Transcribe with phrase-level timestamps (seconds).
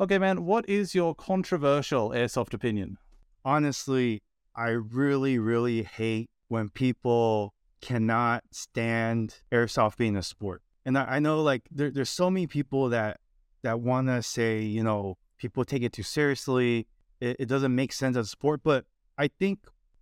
[0.00, 2.98] Okay, man, what is your controversial airsoft opinion?
[3.44, 4.22] Honestly,
[4.54, 10.62] I really, really hate when people cannot stand airsoft being a sport.
[10.84, 13.18] And I, I know like there, there's so many people that
[13.62, 16.86] that want to say, you know, people take it too seriously.
[17.20, 18.60] It, it doesn't make sense as a sport.
[18.62, 18.84] But
[19.18, 19.58] I think,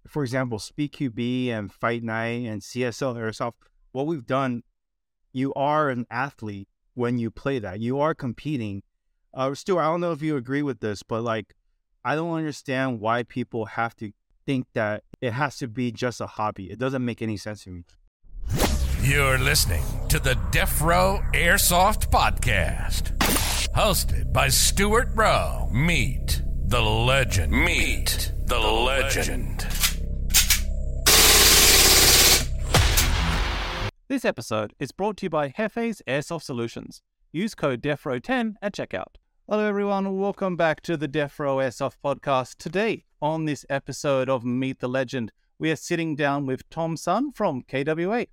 [0.07, 3.55] for example, Speed QB and Fight Night and CSL Airsoft,
[3.93, 4.63] what we've done,
[5.33, 7.81] you are an athlete when you play that.
[7.81, 8.83] You are competing.
[9.37, 11.55] Uh, Stuart, I don't know if you agree with this, but like,
[12.03, 14.13] I don't understand why people have to
[14.47, 16.71] think that it has to be just a hobby.
[16.71, 17.85] It doesn't make any sense to me.
[19.03, 23.15] You're listening to the Defrowe Airsoft Podcast,
[23.75, 25.69] hosted by Stuart Rowe.
[25.71, 27.53] Meet the legend.
[27.53, 29.67] Meet the legend.
[34.09, 37.03] This episode is brought to you by Jefe's Airsoft Solutions.
[37.33, 39.17] Use code DEFROWE10 at checkout.
[39.49, 40.19] Hello, everyone.
[40.19, 42.57] Welcome back to the Defrowe Airsoft podcast.
[42.57, 47.31] Today, on this episode of Meet the Legend, we are sitting down with Tom Sun
[47.31, 48.27] from KWA.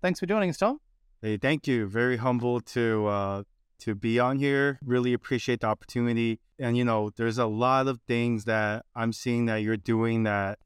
[0.00, 0.78] Thanks for joining us, Tom.
[1.22, 1.88] Hey, thank you.
[1.88, 3.42] Very humble to uh,
[3.80, 4.78] to be on here.
[4.84, 6.38] Really appreciate the opportunity.
[6.60, 10.60] And you know, there's a lot of things that I'm seeing that you're doing that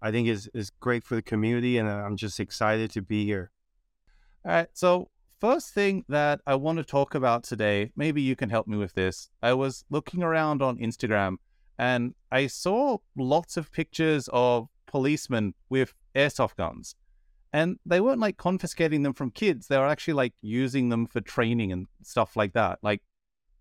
[0.00, 3.50] I think is is great for the community, and I'm just excited to be here.
[4.44, 4.68] All right.
[4.72, 5.08] So
[5.40, 8.94] first thing that I want to talk about today, maybe you can help me with
[8.94, 9.30] this.
[9.42, 11.36] I was looking around on Instagram
[11.78, 16.94] and I saw lots of pictures of policemen with airsoft guns.
[17.52, 21.20] And they weren't like confiscating them from kids, they were actually like using them for
[21.20, 22.78] training and stuff like that.
[22.82, 23.00] Like,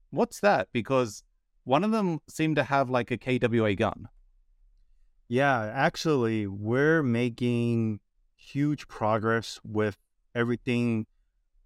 [0.09, 0.67] what's that?
[0.73, 1.23] Because
[1.63, 4.09] one of them seemed to have like a KWA gun.
[5.29, 7.99] Yeah, actually, we're making
[8.35, 9.97] huge progress with
[10.33, 11.05] everything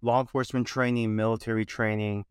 [0.02, 2.24] law enforcement training, military training.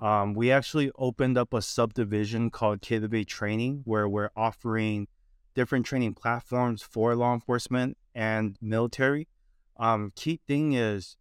[0.00, 5.08] Um, we actually opened up a subdivision called KWA Training where we're offering
[5.54, 9.26] different training platforms for law enforcement and military.
[9.78, 11.16] Um, key thing is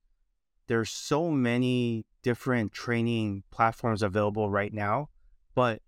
[0.68, 5.09] there's so many different training platforms available right now,
[5.56, 5.81] but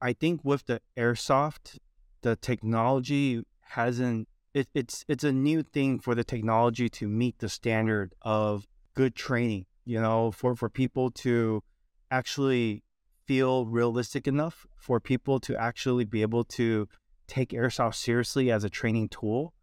[0.00, 1.78] I think with the airsoft,
[2.22, 4.28] the technology hasn't.
[4.52, 9.14] It, it's it's a new thing for the technology to meet the standard of good
[9.14, 11.62] training, you know, for, for people to
[12.10, 12.82] actually
[13.26, 16.88] feel realistic enough for people to actually be able to
[17.28, 19.54] take airsoft seriously as a training tool.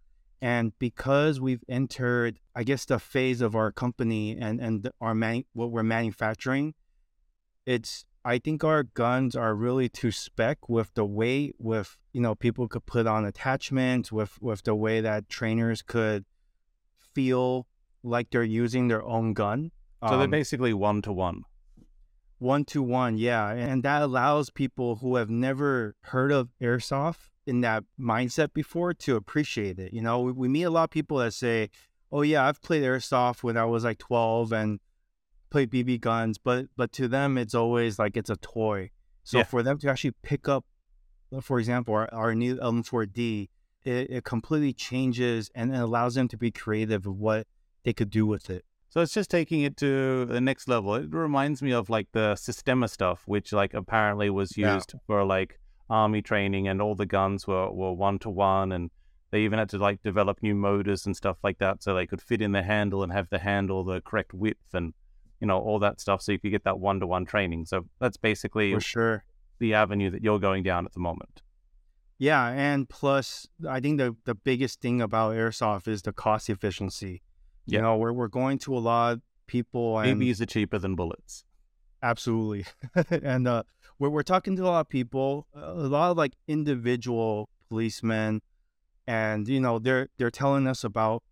[0.41, 5.43] And because we've entered, I guess, the phase of our company and, and our man,
[5.53, 6.75] what we're manufacturing,
[7.65, 12.35] it's I think our guns are really to spec with the weight, with you know,
[12.35, 16.25] people could put on attachments, with with the way that trainers could
[17.13, 17.67] feel
[18.03, 19.71] like they're using their own gun.
[20.03, 21.43] So um, they're basically one to one.
[22.39, 23.49] One to one, yeah.
[23.49, 29.15] And that allows people who have never heard of airsoft in that mindset before to
[29.15, 29.93] appreciate it.
[29.93, 31.69] You know, we, we meet a lot of people that say,
[32.11, 34.79] oh, yeah, I've played airsoft when I was like 12 and
[35.49, 38.91] played BB guns, but but to them, it's always like it's a toy.
[39.23, 39.43] So yeah.
[39.43, 40.65] for them to actually pick up,
[41.41, 43.49] for example, our, our new M4D,
[43.83, 47.47] it, it completely changes and it allows them to be creative of what
[47.87, 48.65] they could do with it.
[48.89, 50.95] So it's just taking it to the next level.
[50.95, 54.99] It reminds me of like the Systema stuff, which like apparently was used yeah.
[55.07, 55.57] for like
[55.89, 58.91] army training, and all the guns were were one to one, and
[59.31, 62.21] they even had to like develop new motors and stuff like that, so they could
[62.21, 64.93] fit in the handle and have the handle the correct width and
[65.39, 67.67] you know all that stuff, so you could get that one to one training.
[67.67, 69.23] So that's basically for sure
[69.59, 71.41] the avenue that you're going down at the moment.
[72.17, 77.21] Yeah, and plus, I think the the biggest thing about airsoft is the cost efficiency.
[77.67, 80.95] You know, we're we're going to a lot of people and BBs are cheaper than
[80.95, 81.45] bullets.
[82.01, 82.65] Absolutely.
[83.23, 83.63] and uh
[83.99, 88.41] we're we're talking to a lot of people, a lot of like individual policemen
[89.07, 91.23] and you know, they're they're telling us about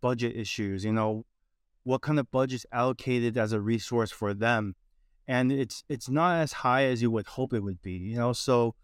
[0.00, 1.24] budget issues, you know,
[1.84, 4.74] what kind of budget's allocated as a resource for them.
[5.26, 8.32] And it's it's not as high as you would hope it would be, you know.
[8.32, 8.74] So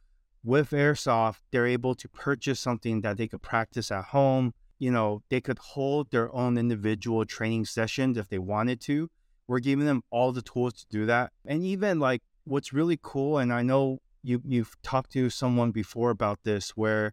[0.43, 5.23] with airsoft, they're able to purchase something that they could practice at home you know,
[5.31, 9.11] they could hold their own individual training sessions if they wanted to.
[9.47, 11.33] We're giving them all the tools to do that.
[11.45, 16.11] And even like what's really cool, and I know you you've talked to someone before
[16.11, 17.13] about this where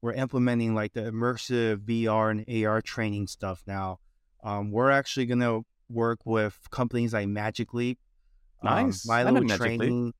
[0.00, 3.98] we're implementing like the immersive VR and AR training stuff now.
[4.42, 7.98] Um, we're actually gonna work with companies like Magic Leap,
[8.62, 10.14] um, nice, um, Milo Training.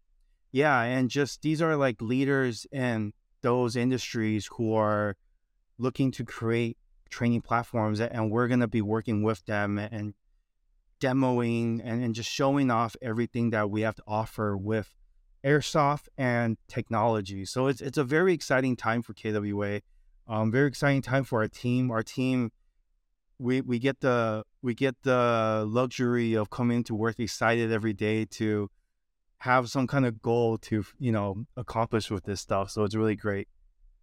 [0.52, 5.16] Yeah, and just these are like leaders in those industries who are
[5.82, 6.78] looking to create
[7.10, 10.14] training platforms and we're going to be working with them and
[11.00, 14.94] demoing and, and just showing off everything that we have to offer with
[15.44, 17.44] airsoft and technology.
[17.44, 19.80] So it's it's a very exciting time for KWA.
[20.28, 21.90] Um, very exciting time for our team.
[21.90, 22.52] Our team,
[23.38, 28.24] we we get the we get the luxury of coming to work excited every day
[28.24, 28.70] to
[29.38, 32.70] have some kind of goal to you know accomplish with this stuff.
[32.70, 33.48] So it's really great.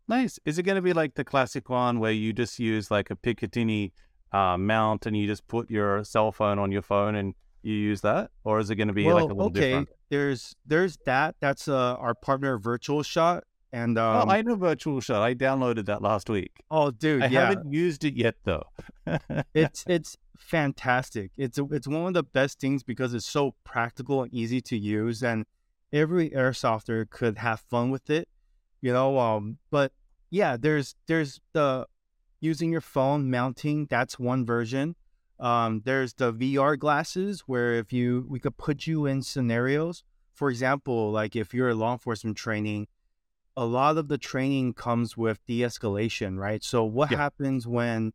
[0.09, 0.39] Nice.
[0.44, 3.15] Is it going to be like the classic one where you just use like a
[3.15, 3.91] Picatinny
[4.31, 8.01] uh, mount and you just put your cell phone on your phone and you use
[8.01, 9.59] that, or is it going to be well, like a little okay.
[9.59, 9.89] different?
[10.09, 11.35] There's there's that.
[11.39, 15.21] That's uh, our partner Virtual Shot, and um, oh, I know Virtual Shot.
[15.21, 16.63] I downloaded that last week.
[16.71, 18.63] oh, dude, I yeah, haven't used it yet though.
[19.53, 21.31] it's it's fantastic.
[21.38, 24.77] It's a, it's one of the best things because it's so practical and easy to
[24.77, 25.45] use, and
[25.94, 28.27] every airsofter could have fun with it,
[28.81, 29.19] you know.
[29.19, 29.91] Um, but
[30.29, 31.85] yeah, there's there's the
[32.39, 33.87] using your phone mounting.
[33.89, 34.95] That's one version.
[35.39, 40.03] Um, there's the VR glasses where if you we could put you in scenarios.
[40.33, 42.87] For example, like if you're law enforcement training,
[43.57, 46.63] a lot of the training comes with de-escalation, right?
[46.63, 47.17] So what Yeah.
[47.17, 48.13] happens when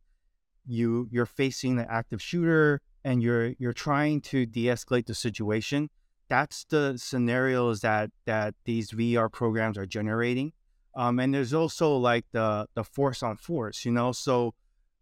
[0.65, 5.89] you you're facing an active shooter and you're you're trying to de-escalate the situation?
[6.29, 10.53] That's the scenarios that that these VR programs are generating.
[10.95, 14.11] Um, and there's also like the the force on force, you know.
[14.11, 14.53] So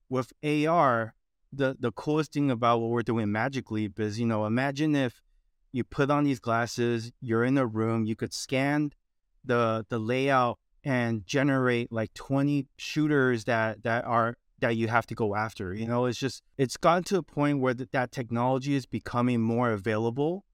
[0.10, 1.14] with AR,
[1.52, 4.96] the the coolest thing about what we're doing in Magic Leap is, you know, imagine
[4.96, 5.22] if
[5.72, 8.92] you put on these glasses, you're in a room, you could scan
[9.46, 15.16] the the layout and generate like 20 shooters that that are that you have to
[15.16, 15.74] go after.
[15.74, 19.42] You know, it's just it's gotten to a point where th- that technology is becoming
[19.42, 20.46] more available,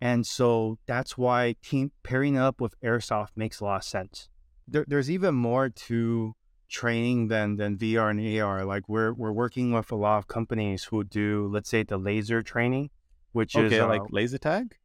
[0.00, 4.28] and so that's why team pairing up with airsoft makes a lot of sense.
[4.68, 6.34] There, there's even more to
[6.68, 8.64] training than than VR and AR.
[8.64, 12.42] Like we're we're working with a lot of companies who do, let's say, the laser
[12.42, 12.90] training,
[13.32, 14.76] which is okay, uh, like laser tag.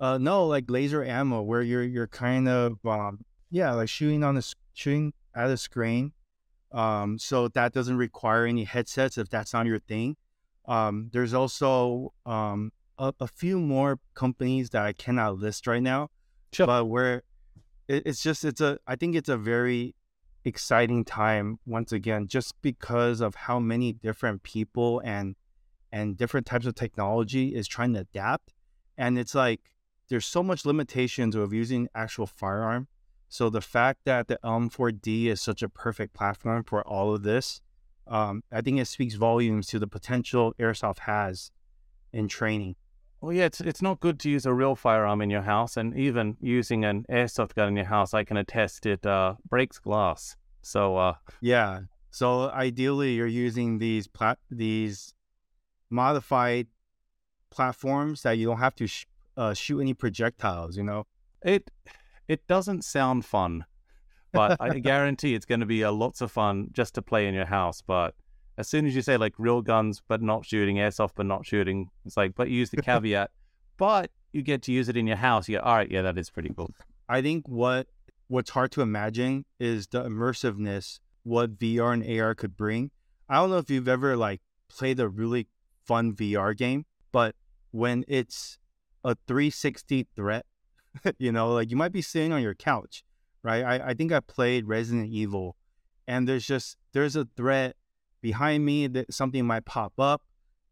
[0.00, 3.20] uh, no, like laser ammo, where you're you're kind of um,
[3.50, 6.12] yeah, like shooting on the shooting at a screen.
[6.72, 10.16] Um, so that doesn't require any headsets if that's not your thing.
[10.66, 16.10] Um, there's also um a, a few more companies that I cannot list right now,
[16.52, 16.66] Sure.
[16.66, 17.22] but where
[17.88, 19.94] it, it's just it's a I think it's a very
[20.44, 25.34] exciting time once again just because of how many different people and
[25.92, 28.52] and different types of technology is trying to adapt.
[28.98, 29.60] And it's like
[30.08, 32.88] there's so much limitations of using actual firearm.
[33.28, 37.60] So the fact that the elm4d is such a perfect platform for all of this
[38.06, 41.50] um, i think it speaks volumes to the potential airsoft has
[42.12, 42.76] in training
[43.20, 45.96] Well, yeah, it's it's not good to use a real firearm in your house, and
[45.96, 50.36] even using an airsoft gun in your house, I can attest it uh, breaks glass.
[50.62, 51.80] So, uh, Yeah.
[52.10, 55.14] So ideally, you're using these plat these
[55.90, 56.66] modified
[57.50, 60.76] platforms that you don't have to sh- uh, shoot any projectiles.
[60.76, 61.06] You know.
[61.42, 61.70] it
[62.28, 63.64] it doesn't sound fun,
[64.32, 67.34] but I guarantee it's going to be a lots of fun just to play in
[67.34, 67.82] your house.
[67.86, 68.14] But
[68.58, 71.90] as soon as you say like real guns but not shooting, airsoft but not shooting,
[72.04, 73.30] it's like but you use the caveat,
[73.76, 75.48] but you get to use it in your house.
[75.48, 76.70] You go, all right, yeah, that is pretty cool.
[77.08, 77.86] I think what
[78.28, 82.90] what's hard to imagine is the immersiveness what VR and AR could bring.
[83.28, 85.48] I don't know if you've ever like played a really
[85.84, 87.34] fun VR game, but
[87.72, 88.58] when it's
[89.04, 90.46] a 360 threat,
[91.18, 93.04] you know, like you might be sitting on your couch,
[93.42, 93.64] right?
[93.64, 95.56] I, I think I played Resident Evil
[96.06, 97.76] and there's just there's a threat
[98.20, 100.22] behind me that something might pop up,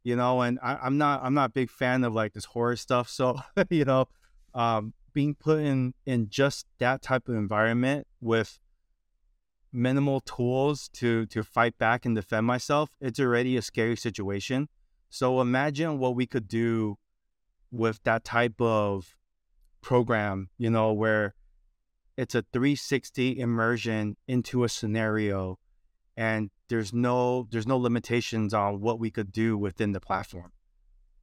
[0.02, 2.76] you know, and I, I'm not I'm not a big fan of like this horror
[2.76, 3.08] stuff.
[3.14, 3.38] So,
[3.70, 4.08] you know,
[4.54, 8.60] um, being put in in just that type of environment with
[9.72, 14.68] minimal tools to to fight back and defend myself it's already a scary situation
[15.10, 16.96] so imagine what we could do
[17.72, 19.16] with that type of
[19.80, 21.34] program you know where
[22.16, 25.58] it's a 360 immersion into a scenario
[26.16, 30.52] and there's no there's no limitations on what we could do within the platform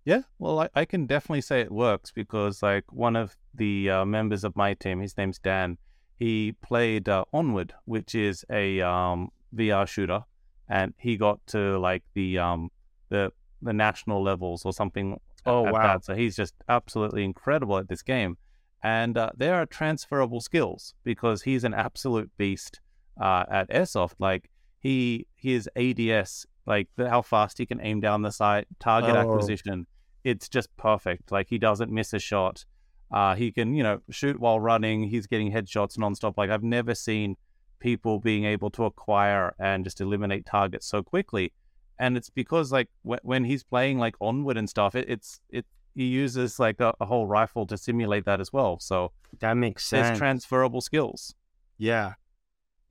[0.03, 4.05] Yeah, well, I, I can definitely say it works because, like, one of the uh,
[4.05, 5.77] members of my team, his name's Dan,
[6.21, 10.24] he played uh, Onward, which is a um, VR shooter,
[10.69, 12.69] and he got to like the um,
[13.10, 15.19] the the national levels or something.
[15.48, 15.81] Oh, wow.
[15.81, 16.05] that.
[16.05, 18.38] So he's just absolutely incredible at this game,
[18.83, 22.81] and uh, there are transferable skills because he's an absolute beast
[23.19, 24.13] uh, at airsoft.
[24.19, 24.50] Like
[24.81, 29.19] he his ADS, like the, how fast he can aim down the sight, target Oh.
[29.19, 29.88] acquisition,
[30.23, 31.31] it's just perfect.
[31.31, 32.65] Like he doesn't miss a shot.
[33.11, 35.03] Uh, he can, you know, shoot while running.
[35.03, 36.33] He's getting headshots nonstop.
[36.38, 37.38] Like I've never seen
[37.79, 41.51] people being able to acquire and just eliminate targets so quickly.
[42.00, 45.65] And it's because like w- when he's playing like onward and stuff, it, it's it
[45.93, 48.79] he uses like a, a whole rifle to simulate that as well.
[48.79, 50.07] So that makes sense.
[50.07, 51.35] There's transferable skills.
[51.77, 52.13] Yeah,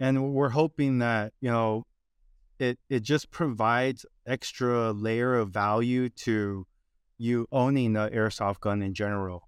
[0.00, 1.84] and we're hoping that you know
[2.58, 6.66] it it just provides extra layer of value to
[7.18, 9.46] you owning the airsoft gun in general.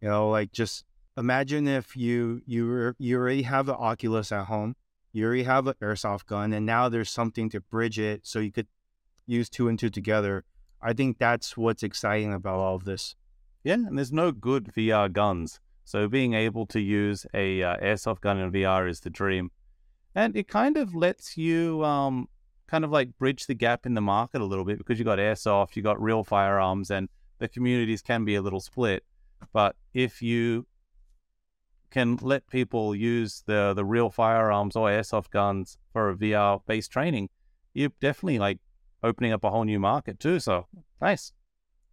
[0.00, 0.84] You know, like just
[1.16, 4.74] imagine if you you you already have an Oculus at home,
[5.12, 8.50] you already have an airsoft gun, and now there's something to bridge it so you
[8.50, 8.66] could
[9.26, 10.44] use two and two together.
[10.82, 13.14] I think that's what's exciting about all of this.
[13.62, 18.20] Yeah, and there's no good VR guns, so being able to use a uh, airsoft
[18.20, 19.52] gun in VR is the dream,
[20.14, 22.28] and it kind of lets you um
[22.66, 25.18] kind of like bridge the gap in the market a little bit because you got
[25.18, 29.04] airsoft, you got real firearms, and the communities can be a little split.
[29.52, 30.66] But if you
[31.90, 36.90] can let people use the the real firearms or airsoft guns for a VR based
[36.90, 37.28] training,
[37.74, 38.58] you're definitely like
[39.02, 40.40] opening up a whole new market too.
[40.40, 40.66] So
[41.00, 41.32] nice.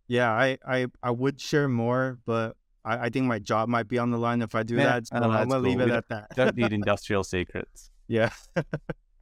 [0.07, 3.97] Yeah, I I, I would share more, but I, I think my job might be
[3.99, 5.07] on the line if I do Yeah, that.
[5.07, 6.35] So I I'm gonna leave it We at that.
[6.35, 7.91] Don't need industrial secrets.
[8.09, 8.31] Yeah.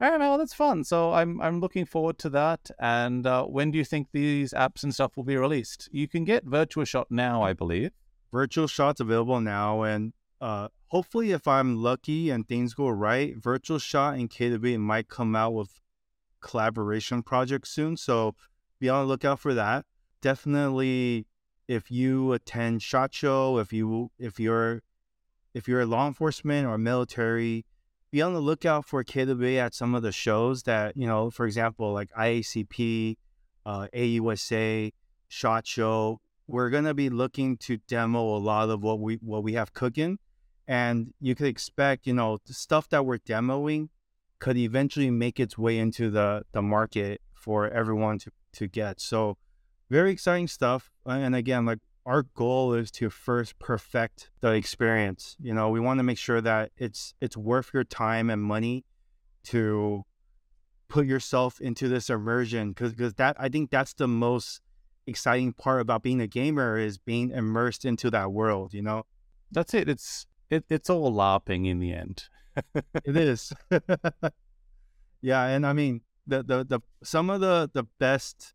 [0.00, 0.84] All right, well, that's fun.
[0.84, 2.70] So I'm I'm looking forward to that.
[2.80, 5.88] And uh, when do you think these apps and stuff will be released?
[5.92, 7.92] You can get Virtual Shot now, I believe.
[8.32, 13.78] virtual shots available now and uh hopefully if i'm lucky and things go right virtual
[13.78, 15.80] shot and KW might come out with
[16.40, 18.34] collaboration projects soon so
[18.80, 19.86] be on the lookout for that
[20.20, 21.26] definitely
[21.68, 24.82] if you attend shot show if you if you're
[25.54, 27.64] if you're a law enforcement or military
[28.10, 31.46] be on the lookout for KW at some of the shows that you know for
[31.46, 33.16] example like iacp
[33.66, 34.92] uh, ausa
[35.28, 39.52] shot show we're gonna be looking to demo a lot of what we what we
[39.52, 40.18] have cooking,
[40.66, 43.90] and you could expect you know the stuff that we're demoing
[44.40, 49.00] could eventually make its way into the the market for everyone to to get.
[49.00, 49.36] So
[49.90, 50.90] very exciting stuff.
[51.04, 55.36] And again, like our goal is to first perfect the experience.
[55.38, 58.86] You know, we want to make sure that it's it's worth your time and money
[59.44, 60.04] to
[60.88, 64.62] put yourself into this immersion because because that I think that's the most
[65.06, 69.04] exciting part about being a gamer is being immersed into that world, you know?
[69.52, 69.86] That's it.
[69.86, 72.24] It's it, it's all LARPing in the end.
[73.04, 73.52] It is.
[75.20, 78.54] yeah, and I mean the, the the some of the the best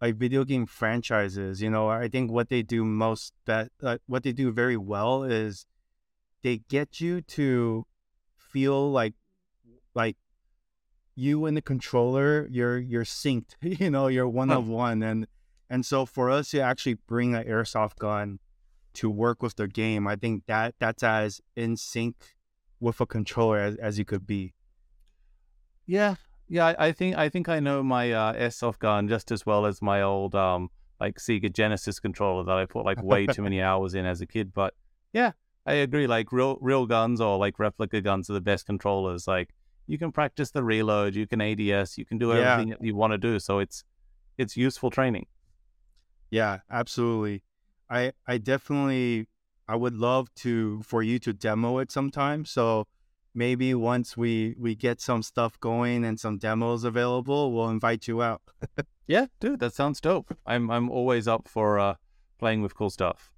[0.00, 4.22] like video game franchises, you know, I think what they do most that uh, what
[4.22, 5.66] they do very well is
[6.42, 7.86] they get you to
[8.36, 9.14] feel like
[9.94, 10.16] like
[11.14, 15.02] you and the controller, you're you're synced, you know, you're one of one.
[15.02, 15.26] And
[15.68, 18.38] and so for us to actually bring an airsoft gun
[18.94, 22.16] to work with the game, I think that that's as in sync
[22.80, 24.54] with a controller as, as you could be.
[25.86, 26.16] Yeah,
[26.50, 26.66] yeah.
[26.66, 29.80] I, I think I think I know my uh, airsoft gun just as well as
[29.80, 30.68] my old um
[31.00, 34.26] like Sega Genesis controller that I put like way too many hours in as a
[34.26, 34.52] kid.
[34.52, 34.74] But
[35.14, 35.32] yeah,
[35.64, 36.06] I agree.
[36.06, 39.26] Like real real guns or like replica guns are the best controllers.
[39.26, 39.48] Like
[39.86, 42.52] you can practice the reload, you can ADS, you can do Yeah.
[42.52, 43.38] everything that you want to do.
[43.38, 43.82] So it's
[44.36, 45.26] it's useful training.
[46.30, 47.42] Yeah, absolutely.
[47.88, 49.26] I I definitely
[49.68, 52.44] I would love to for you to demo it sometime.
[52.44, 52.86] So
[53.34, 58.22] maybe once we we get some stuff going and some demos available, we'll invite you
[58.22, 58.42] out.
[59.06, 60.38] Yeah, dude, that sounds dope.
[60.46, 61.94] I'm I'm always up for uh
[62.38, 63.32] playing with cool stuff.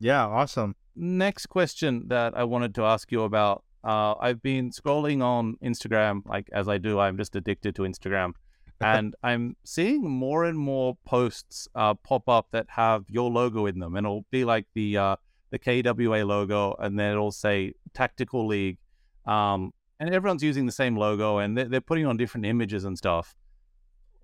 [0.00, 0.74] Yeah, awesome.
[0.96, 3.62] next question that I wanted to ask you about.
[3.84, 8.32] Uh, I've been scrolling on Instagram, like as I do, I'm just addicted to Instagram.
[8.80, 13.78] and I'm seeing more and more posts uh, pop up that have your logo in
[13.78, 13.94] them.
[13.94, 15.16] And it'll be like the uh,
[15.50, 18.78] the KWA logo, and then it'll say Tactical League.
[19.26, 22.96] Um, and everyone's using the same logo, and they're, they're putting on different images and
[22.96, 23.34] stuff.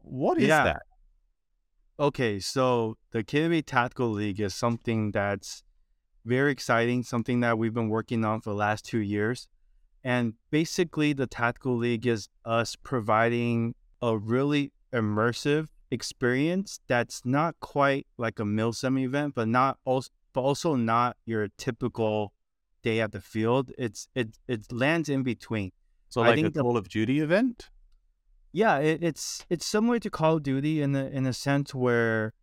[0.02, 0.64] What is Yeah.
[0.64, 0.82] that?
[1.98, 5.62] Okay, so the KW Tactical League is something that's
[6.24, 9.48] very exciting, something that we've been working on for the last two years.
[10.04, 18.06] And basically, the Tactical League is us providing a really immersive experience that's not quite
[18.18, 22.32] like a Milsim event, but not also, but also not your typical
[22.82, 23.72] day at the field.
[23.78, 25.72] It's it it lands in between.
[26.08, 27.70] So I like a think the- Call of Duty event?
[28.52, 32.34] Yeah, it, it's it's similar to Call of Duty in the in a sense where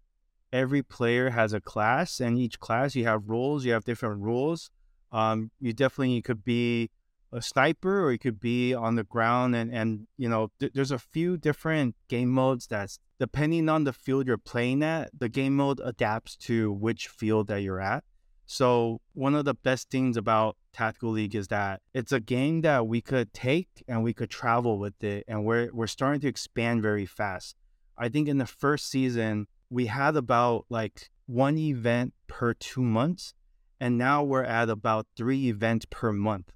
[0.51, 3.65] every player has a class, and each class you have rules.
[3.65, 4.71] You have different rules.
[5.11, 6.89] Um, you definitely you could be
[7.31, 10.91] a sniper, or you could be on the ground, and and you know th- there's
[10.91, 15.11] a few different game modes that's depending on the field you're playing at.
[15.17, 18.03] The game mode adapts to which field that you're at.
[18.51, 22.87] So one of the best things about Tactical League is that it's a game that
[22.87, 26.81] we could take and we could travel with it, and we're we're starting to expand
[26.81, 27.55] very fast.
[27.95, 33.35] I think in the first season we had about like one event per two months,
[33.79, 36.51] and now we're at about three events per month.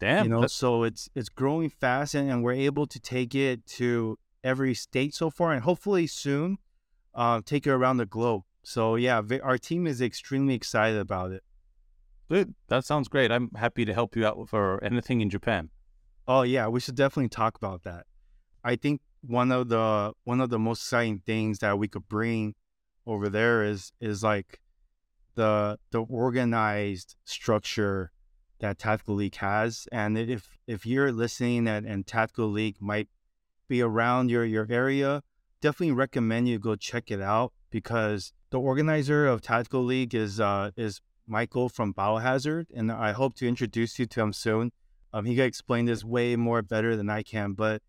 [0.00, 0.24] Damn.
[0.24, 3.64] you know, that's- so it's it's growing fast, and, and we're able to take it
[3.78, 6.58] to every state so far, and hopefully soon,
[7.14, 8.42] uh, take it around the globe.
[8.62, 11.42] So yeah, our team is extremely excited about it.
[12.30, 13.32] Dude, that sounds great.
[13.32, 15.70] I'm happy to help you out for anything in Japan.
[16.26, 18.04] Oh yeah, we should definitely talk about that.
[18.62, 22.54] I think one of the one of the most exciting things that we could bring
[23.06, 24.60] over there is is like
[25.34, 28.12] the the organized structure
[28.60, 29.88] that Tactical League has.
[29.90, 33.08] And if if you're listening and, and Tactical League might
[33.68, 35.22] be around your your area,
[35.62, 40.70] definitely recommend you go check it out because the organizer of Tactical League is uh
[40.76, 44.72] is Michael from Biohazard, and I hope to introduce you to him soon.
[45.12, 47.82] Um, he can explain this way more better than I can, but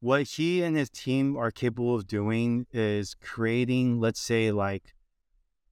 [0.00, 4.94] what he and his team are capable of doing is creating, let's say, like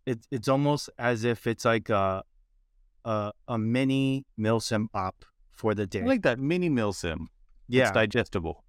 [0.05, 2.23] it's it's almost as if it's like a
[3.05, 6.03] a, a mini milsim op for the day.
[6.03, 7.27] I like that mini milsim.
[7.69, 8.65] yeah, It's digestible.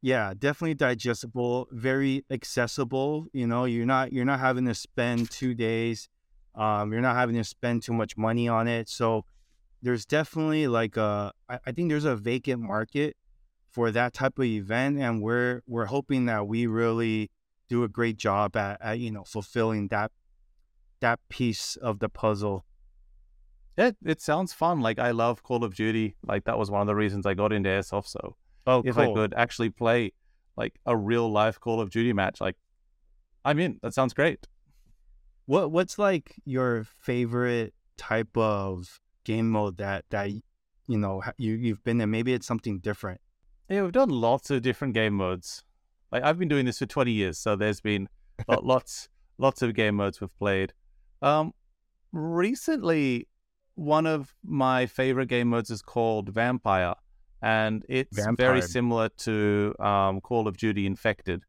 [0.00, 3.26] Yeah, definitely digestible, very accessible.
[3.32, 6.08] You know, you're not you're not having to spend two days.
[6.54, 8.88] Um, you're not having to spend too much money on it.
[8.88, 9.24] So
[9.82, 13.16] there's definitely like a I, I think there's a vacant market
[13.70, 17.30] for that type of event, and we're we're hoping that we really
[17.68, 20.12] do a great job at, at you know fulfilling that
[21.00, 22.64] that piece of the puzzle.
[23.76, 24.80] It it sounds fun.
[24.80, 26.16] Like I love Call of Duty.
[26.24, 28.06] Like that was one of the reasons I got into airsoft.
[28.06, 28.36] So
[28.68, 30.12] Oh, if I could actually play
[30.56, 32.56] like a real life Call of Duty match, like
[33.44, 33.78] I'm in.
[33.82, 34.46] That sounds great.
[35.46, 40.42] What what's like your favorite type of game mode that that you
[40.98, 42.10] know you you've been in?
[42.10, 43.22] Maybe it's something different.
[43.70, 45.64] Yeah, we've done lots of different game modes.
[46.12, 48.08] Like I've been doing this for 20 years, so there's been
[48.48, 49.08] lots
[49.38, 50.74] lots of game modes we've played.
[51.22, 51.54] Um,
[52.12, 53.28] recently,
[53.76, 56.94] one of my favorite game modes is called Vampire,
[57.42, 58.34] and it's Vampire.
[58.34, 61.42] very similar to um, Call of Duty Infected.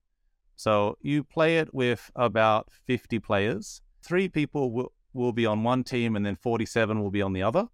[0.56, 3.82] So you play it with about 50 players.
[4.02, 7.44] Three people will, will be on one team, and then 47 will be on the
[7.44, 7.68] other.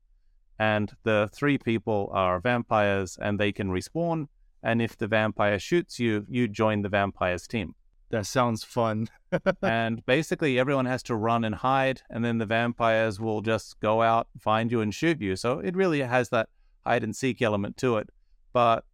[0.59, 4.27] And the three people are vampires, and they can respawn.
[4.63, 7.75] And if the vampire shoots you, you join the vampire's team
[8.09, 9.09] That sounds fun.
[9.61, 14.01] and basically everyone has to run and hide and then the vampires will just go
[14.01, 16.47] out find you and shoot you so it really has that
[16.85, 18.09] hide and seek element to it
[18.55, 18.85] but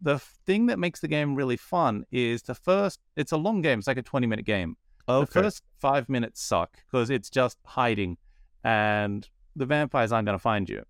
[0.00, 3.78] the thing that makes the game really fun is the first it's a long game
[3.78, 4.74] it's like a 20 minute game.
[5.06, 8.16] The first five minutes suck because it's just hiding
[8.64, 10.82] and the vampires aren't going to find you.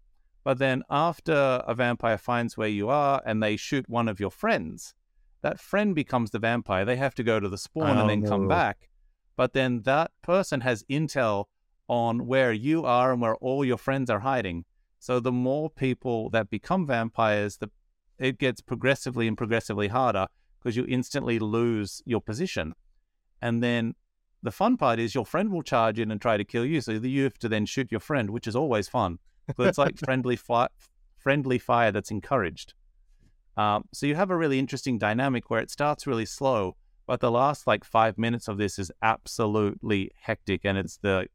[0.45, 1.33] But then after
[1.67, 4.95] a vampire finds where you are and they shoot one of your friends
[5.43, 8.25] that friend becomes the vampire they have to go to the spawn Oh, and then
[8.25, 8.89] oh, come back.
[9.37, 11.47] But then that person has intel
[11.89, 14.65] on where you are and where all your friends are hiding.
[15.01, 17.71] So the more people that become vampires the
[18.23, 20.27] it gets progressively and progressively harder
[20.59, 22.73] because you instantly lose your position.
[23.41, 23.95] And then
[24.43, 26.93] the fun part is your friend will charge in and try to kill you so
[26.93, 29.19] you have to then shoot your friend which is always fun.
[29.57, 30.69] But it's like friendly fi-
[31.19, 32.75] friendly fire that's encouraged.
[33.57, 37.31] Um, so you have a really interesting dynamic where it starts really slow but the
[37.31, 41.27] last like five minutes of this is absolutely hectic and it's the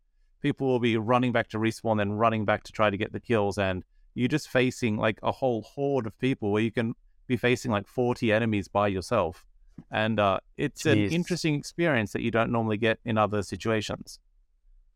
[0.42, 3.20] people will be running back to respawn then running back to try to get the
[3.20, 3.84] kills and
[4.18, 6.96] you're just facing like a whole horde of people where you can
[7.28, 9.46] be facing like 40 enemies by yourself.
[9.92, 14.20] And uh, it's an interesting experience that you don't normally get in other situations.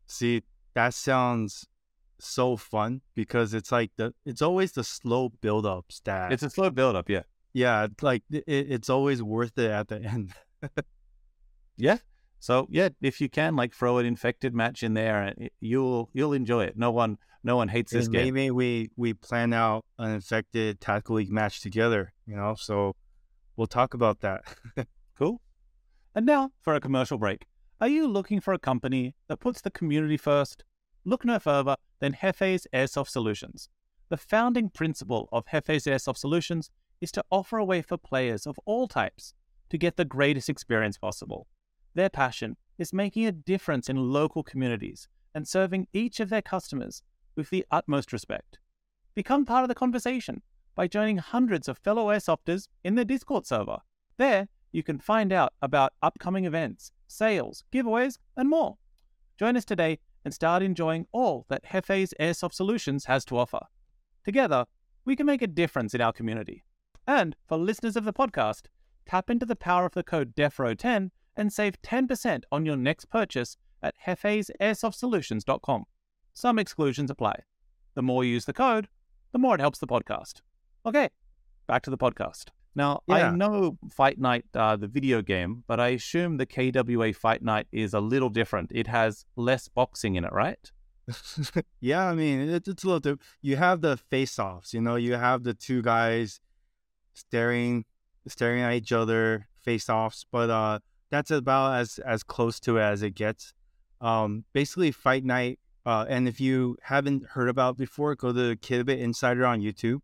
[0.08, 0.42] See,
[0.74, 1.68] that sounds
[2.18, 6.70] so fun because it's like the it's always the slow build-ups that it's a slow
[6.70, 7.22] build up yeah.
[7.52, 10.32] Yeah, like it, it's always worth it at the end.
[11.76, 11.98] yeah
[12.42, 16.10] so yeah if you can like throw an infected match in there uh, and you'll
[16.12, 19.52] you'll enjoy it no one no one hates this And game maybe we we plan
[19.52, 22.12] out an infected tactical league match together.
[22.26, 22.94] You know, so
[23.56, 24.42] we'll talk about that.
[25.18, 25.42] Cool.
[26.14, 27.46] And now for a commercial break.
[27.80, 30.64] Are you looking for a company that puts the community first?
[31.04, 33.68] Look no further than Jefe's Airsoft Solutions.
[34.08, 38.58] The founding principle of Jefe's Airsoft Solutions is to offer a way for players of
[38.64, 39.34] all types
[39.68, 41.46] to get the greatest experience possible.
[41.94, 47.02] Their passion is making a difference in local communities and serving each of their customers
[47.36, 48.58] with the utmost respect.
[49.14, 50.42] Become part of the conversation
[50.74, 53.78] by joining hundreds of fellow airsofters in their Discord server.
[54.16, 58.78] There, you can find out about upcoming events, sales, giveaways, and more.
[59.38, 63.60] Join us today and start enjoying all that Jefe's Airsoft Solutions has to offer.
[64.24, 64.64] Together,
[65.04, 66.64] we can make a difference in our community.
[67.06, 68.66] And for listeners of the podcast,
[69.04, 73.56] tap into the power of the code DEFROWE10 and save 10% on your next purchase
[73.82, 75.84] at jefesairsoft.solutions.com.
[76.32, 77.40] Some exclusions apply.
[77.94, 78.88] The more you use the code,
[79.32, 80.40] the more it helps the podcast.
[80.86, 81.10] Okay,
[81.66, 82.46] back to the podcast.
[82.74, 83.28] Now, Yeah.
[83.28, 87.66] I know Fight Night, uh, the video game, but I assume the KWA Fight Night
[87.70, 88.70] is a little different.
[88.74, 90.70] It has less boxing in it, right?
[91.80, 93.00] yeah, I mean, it, it's a little.
[93.00, 94.72] Diff- you have the face-offs.
[94.72, 96.40] You know, you have the two guys
[97.12, 97.84] staring,
[98.26, 100.24] staring at each other, face-offs.
[100.32, 100.78] But uh,
[101.12, 103.52] that's about as as close to it as it gets.
[104.00, 105.60] Um, basically, Fight Night.
[105.84, 110.00] Uh, and if you haven't heard about before, go to Kidbit Insider on YouTube,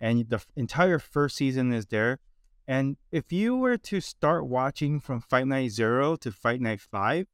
[0.00, 2.18] and the entire first season is there.
[2.66, 7.26] And if you were to start watching from Fight Night Zero to Fight Night Five,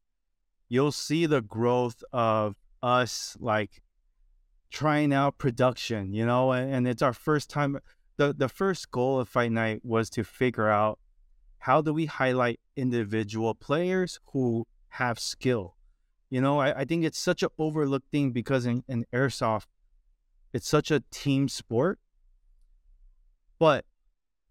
[0.67, 3.81] you'll see the growth of us like
[4.69, 7.79] trying out production, you know, and, and it's our first time.
[8.17, 10.99] The the first goal of Fight Night was to figure out
[11.59, 15.75] how do we highlight individual players who have skill.
[16.29, 19.65] You know, I, I think it's such an overlooked thing because in, in airsoft,
[20.51, 21.99] it's such a team sport,
[23.59, 23.85] but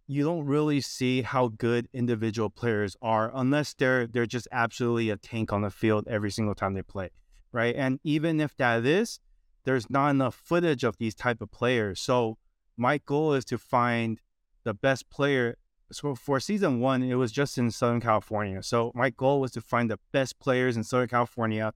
[0.07, 5.17] you don't really see how good individual players are unless they're they're just absolutely a
[5.17, 7.11] tank on the field every single time they play
[7.53, 7.75] right?
[7.77, 9.21] And even if that is,
[9.65, 12.01] there's not enough footage of these type of players.
[12.01, 12.39] So
[12.77, 14.21] my goal is to find
[14.65, 15.57] the best player.
[15.93, 18.63] So for season one, it was just in Southern California.
[18.63, 21.75] So my goal was to find the best players in Southern California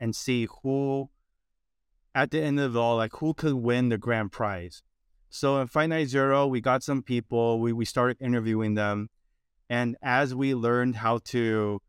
[0.00, 1.10] and see who,
[2.14, 4.82] at the end of it all, like who could win the grand prize.
[5.30, 7.58] So in Fight Night Zero, we got some people.
[7.58, 9.08] We we started interviewing them,
[9.70, 11.80] and as we learned how to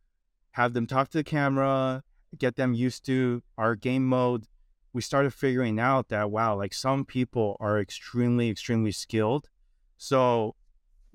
[0.52, 2.04] have them talk to the camera,
[2.38, 4.46] get them used to our game mode,
[4.94, 9.50] we started figuring out that wow, like some people are extremely, extremely skilled.
[9.98, 10.56] So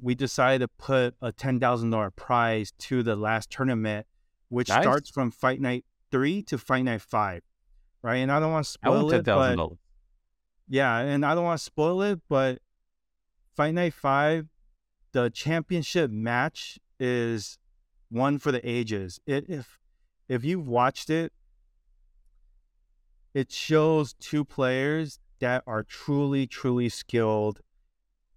[0.00, 4.06] we decided to put a ten thousand dollar prize to the last tournament,
[4.48, 4.82] which Nice.
[4.82, 7.42] starts from Fight Night three to Fight Night five,
[8.02, 8.16] right?
[8.16, 9.58] And I don't want to spoil it, but
[10.68, 12.60] yeah, and I don't want to spoil it, but
[13.56, 14.48] Fight Night Five,
[15.12, 17.58] the championship match is
[18.10, 19.20] one for the ages.
[19.26, 19.78] It if
[20.28, 21.32] if you've watched it,
[23.34, 27.60] it shows two players that are truly, truly skilled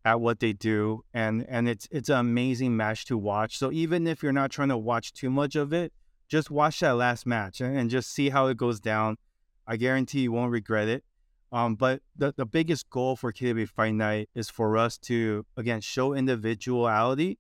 [0.03, 3.57] at what they do, and and it's it's an amazing match to watch.
[3.57, 5.93] So even if you're not trying to watch too much of it,
[6.27, 9.17] just watch that last match and, and just see how it goes down.
[9.67, 11.03] I guarantee you won't regret it.
[11.51, 15.81] Um, but the, the biggest goal for KW Fight Night is for us to again
[15.81, 17.37] show individuality,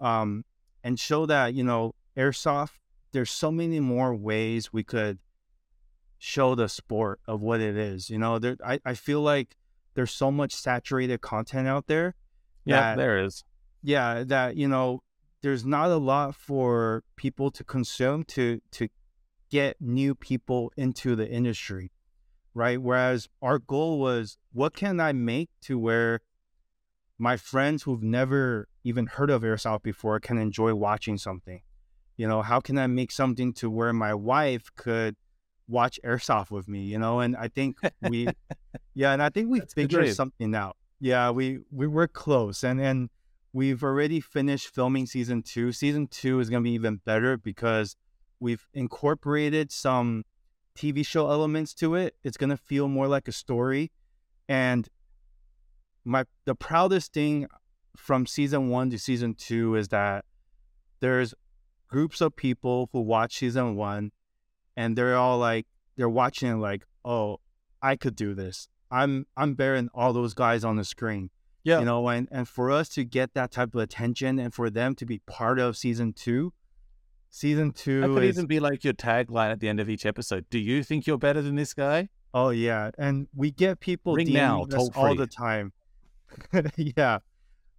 [0.00, 0.44] um,
[0.82, 2.72] and show that you know airsoft.
[3.12, 5.18] There's so many more ways we could
[6.18, 8.10] show the sport of what it is.
[8.10, 9.56] You know, there I, I feel like
[9.94, 12.14] there's so much saturated content out there.
[12.64, 13.44] Yeah, that- there is.
[13.82, 15.02] yeah that you know
[15.42, 18.88] there's not a lot for people to consume to to
[19.50, 21.90] get new people into the industry
[22.54, 26.20] right whereas our goal was what can i make to where
[27.18, 31.60] my friends who've never even heard of airsoft before can enjoy watching something
[32.16, 35.16] you know how can i make something to where my wife could
[35.72, 38.28] watch airsoft with me you know and i think we
[38.94, 40.76] yeah and i think we figured something out.
[41.00, 43.10] Yeah we we were close and and
[43.52, 45.72] we've already finished filming season two.
[45.72, 47.96] Season two is going to be even better because
[48.40, 50.24] we've incorporated some
[50.76, 52.14] tv show elements to it.
[52.24, 53.90] It's going to feel more like a story
[54.48, 54.88] and
[56.04, 57.46] my the proudest thing
[57.96, 60.24] from season one to season two is that
[61.00, 61.34] there's
[61.88, 64.12] groups of people who watch season one
[64.76, 67.38] and they're all like they're watching like oh
[67.82, 71.30] i could do this i'm i'm better than all those guys on the screen
[71.64, 71.80] Yeah.
[71.80, 74.94] you know and and for us to get that type of attention and for them
[74.96, 76.52] to be part of season two
[77.30, 80.04] season That two could is even be like your tagline at the end of each
[80.04, 80.44] episode.
[80.50, 82.10] Do you think you're better than this guy?
[82.34, 85.72] oh yeah and we get people Ring DMing now, us all the time
[86.76, 87.18] yeah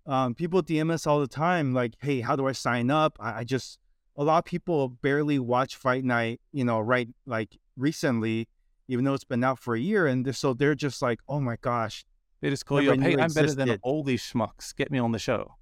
[0.05, 3.39] um people dm us all the time like hey how do i sign up I,
[3.39, 3.79] I just
[4.15, 8.47] a lot of people barely watch fight night you know right like recently
[8.87, 11.39] even though it's been out for a year and they're, so they're just like oh
[11.39, 12.05] my gosh
[12.41, 12.99] They just call you up.
[12.99, 14.75] Hey, I'm better than all these schmucks.
[14.75, 15.55] Get me on the show.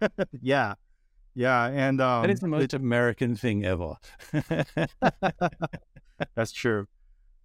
[0.40, 0.74] yeah
[1.34, 3.96] yeah and um that is the most American thing ever.
[6.34, 6.86] That's true.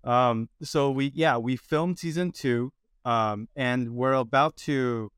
[0.04, 2.72] Um, so we yeah we filmed season two,
[3.06, 5.12] um, and we're about to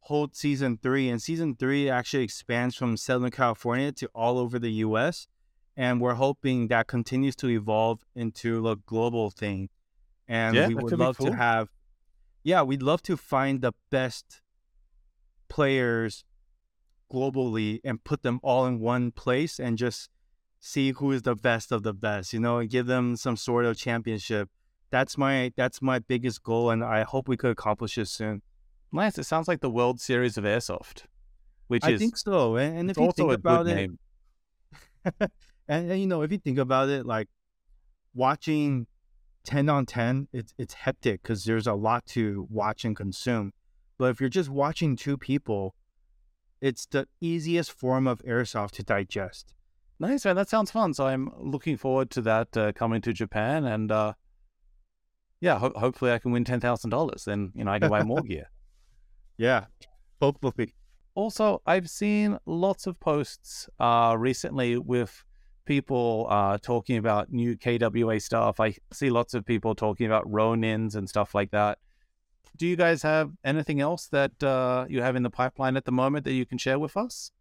[0.00, 4.72] hold season three, and season three actually expands from Southern California to all over the
[4.72, 5.26] U.S.
[5.76, 9.68] And we're hoping that continues to evolve into a global thing.
[10.28, 11.28] And Yeah, we would love cool.
[11.28, 11.68] to have,
[12.42, 14.42] yeah, we'd love to find the best
[15.48, 16.24] players
[17.12, 20.10] globally and put them all in one place and just
[20.60, 23.64] see who is the best of the best, you know, and give them some sort
[23.64, 24.48] of championship.
[24.90, 28.42] That's my that's my biggest goal, and I hope we could accomplish it soon.
[28.92, 29.18] Nice.
[29.18, 31.04] It sounds like the World Series of Airsoft,
[31.68, 32.56] which I is I think so.
[32.56, 33.90] And, and if you think about it,
[35.20, 35.30] and,
[35.68, 37.28] and you know, if you think about it, like
[38.14, 38.86] watching
[39.44, 43.52] ten on ten, it's it's hectic because there's a lot to watch and consume.
[43.98, 45.74] But if you're just watching two people,
[46.60, 49.54] it's the easiest form of airsoft to digest.
[49.98, 50.36] Nice, man.
[50.36, 50.94] That sounds fun.
[50.94, 54.14] So I'm looking forward to that uh, coming to Japan, and uh,
[55.40, 57.24] yeah, ho- hopefully I can win ten thousand dollars.
[57.24, 58.46] Then you know I can buy more gear.
[59.40, 59.64] Yeah,
[60.20, 60.74] hopefully.
[61.14, 65.24] Also, I've seen lots of posts uh, recently with
[65.64, 68.60] people uh, talking about new KWA stuff.
[68.60, 71.78] I see lots of people talking about Ronins and stuff like that.
[72.58, 75.92] Do you guys have anything else that uh, you have in the pipeline at the
[75.92, 77.32] moment that you can share with us?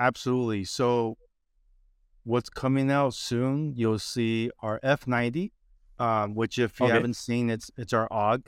[0.00, 0.64] Absolutely.
[0.64, 1.18] So,
[2.24, 3.74] what's coming out soon?
[3.76, 5.52] You'll see our F90,
[5.98, 6.94] um, which if you Okay.
[6.94, 8.46] haven't seen, it's it's our AUG.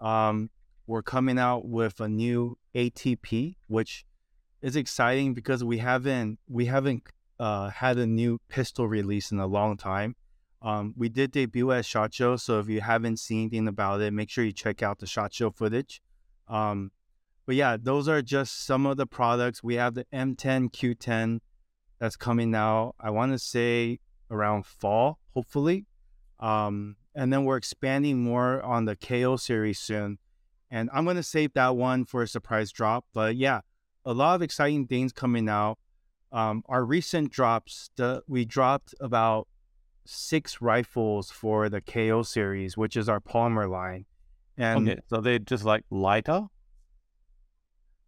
[0.00, 0.50] Um,
[0.86, 4.04] we're coming out with a new ATP, which
[4.60, 7.02] is exciting because we haven't we haven't
[7.38, 10.16] uh, had a new pistol release in a long time.
[10.62, 14.12] Um, we did debut at Shot Show, so if you haven't seen anything about it,
[14.12, 16.00] make sure you check out the Shot Show footage.
[16.46, 16.92] Um,
[17.46, 19.62] but yeah, those are just some of the products.
[19.62, 21.40] We have the M10 Q10
[21.98, 22.94] that's coming out.
[23.00, 23.98] I want to say
[24.30, 25.86] around fall, hopefully.
[26.38, 30.18] Um, and then we're expanding more on the KO series soon.
[30.72, 33.04] And I'm going to save that one for a surprise drop.
[33.12, 33.60] But yeah,
[34.06, 35.78] a lot of exciting things coming out.
[36.32, 39.48] Um, our recent drops, the, we dropped about
[40.06, 44.06] six rifles for the KO series, which is our polymer line.
[44.56, 46.46] And okay, so they're just like lighter.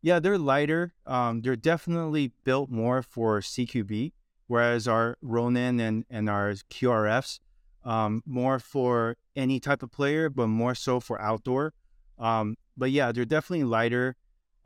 [0.00, 0.94] Yeah, they're lighter.
[1.07, 4.12] Um, they're definitely built more for CQB,
[4.46, 7.40] whereas our Ronin and, and our QRFs,
[7.85, 11.74] um, more for any type of player, but more so for outdoor.
[12.18, 14.16] Um, but yeah, they're definitely lighter.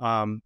[0.01, 0.43] Um,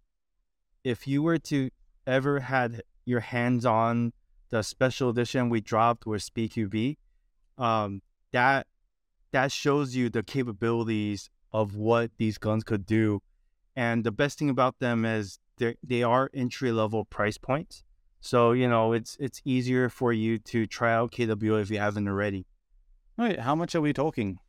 [0.83, 1.69] if you were to
[2.05, 4.13] ever had your hands on
[4.49, 6.97] the special edition we dropped with SpeedQB,
[7.57, 8.67] um, that
[9.31, 13.21] that shows you the capabilities of what these guns could do.
[13.75, 17.83] And the best thing about them is they they are entry level price points.
[18.21, 22.07] So you know it's it's easier for you to try out KWA if you haven't
[22.07, 22.45] already.
[23.17, 24.39] Wait, how much are we talking?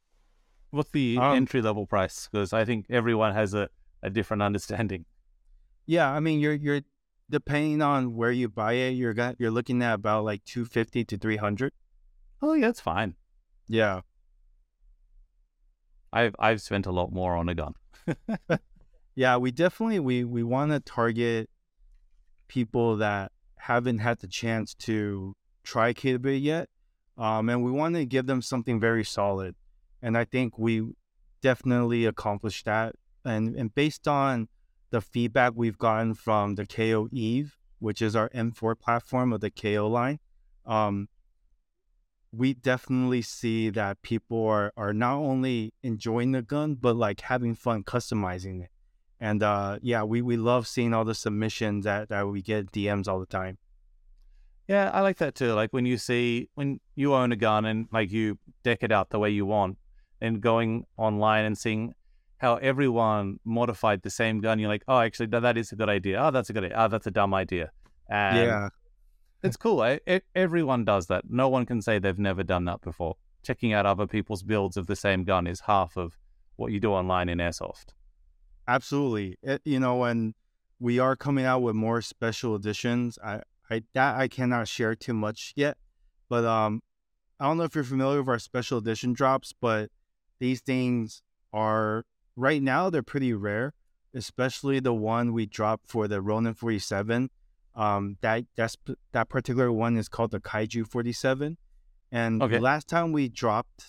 [0.75, 2.29] What's the Um, entry level price?
[2.31, 3.69] Because I think everyone has a,
[4.03, 5.05] a different understanding.
[5.87, 6.83] Yeah, I mean you're you're
[7.31, 11.05] depending on where you buy it, you're got you're looking at about like two fifty
[11.05, 11.73] to three hundred.
[12.43, 13.15] Oh, yeah, that's fine.
[13.69, 14.01] Yeah.
[16.13, 17.75] I've I've spent a lot more on a gun.
[19.17, 21.49] Yeah, we definitely we we want to target
[22.49, 26.69] people that haven't had the chance to try KWA yet,
[27.17, 29.55] um, and we want to give them something very solid.
[30.05, 30.83] And I think we
[31.41, 32.95] definitely accomplished that.
[33.25, 34.49] And and based on
[34.91, 39.51] the feedback we've gotten from the KO Eve, which is our M4 platform of the
[39.51, 40.21] KO line,
[40.67, 41.09] um,
[42.33, 47.55] we definitely see that people are are not only enjoying the gun but like having
[47.55, 48.71] fun customizing it.
[49.21, 53.09] And uh, yeah, we, we love seeing all the submissions that, that we get DMs
[53.09, 53.57] all the time.
[54.69, 55.55] Yeah, I like that too.
[55.55, 59.09] Like when you see when you own a gun and like you deck it out
[59.09, 59.79] the way you want,
[60.21, 61.95] and going online and seeing
[62.39, 65.89] how everyone modified the same gun, you're like, oh, actually, that, that is a good
[65.89, 66.21] idea.
[66.23, 66.77] Oh, that's a good idea.
[66.79, 67.71] Oh, that's a dumb idea.
[68.09, 68.69] And yeah,
[69.43, 69.83] it's cool.
[69.83, 69.99] eh?
[70.07, 71.25] E- everyone does that.
[71.31, 73.17] No one can say they've never done that before.
[73.43, 76.19] Checking out other people's builds of the same gun is half of
[76.57, 77.87] what you do online in airsoft.
[78.69, 79.39] absolutely.
[79.43, 80.35] It, you know, and
[80.81, 83.19] we are coming out with more special editions.
[83.25, 85.77] I, I that I cannot share too much yet,
[86.29, 86.83] but um,
[87.41, 89.91] I don't know if you're familiar with our special edition drops, but
[90.45, 92.05] these things are
[92.37, 93.73] right now they're pretty rare,
[94.23, 97.31] especially the one we dropped for the Ronin 47.
[97.75, 98.77] Um, that that's
[99.13, 101.57] that particular one is called the Kaiju 47,
[102.13, 102.61] and Okay.
[102.61, 103.81] last time we dropped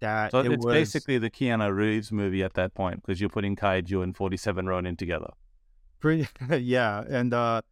[0.00, 3.30] that, So it it's was basically the Keanu Reeves movie at that point because you're
[3.38, 5.30] putting Kaiju and 47 Ronin together.
[5.98, 6.28] Pretty,
[6.76, 7.62] yeah, and uh,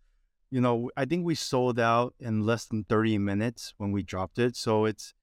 [0.50, 4.38] you know, I think we sold out in less than thirty minutes when we dropped
[4.38, 4.56] it.
[4.56, 5.14] So it's,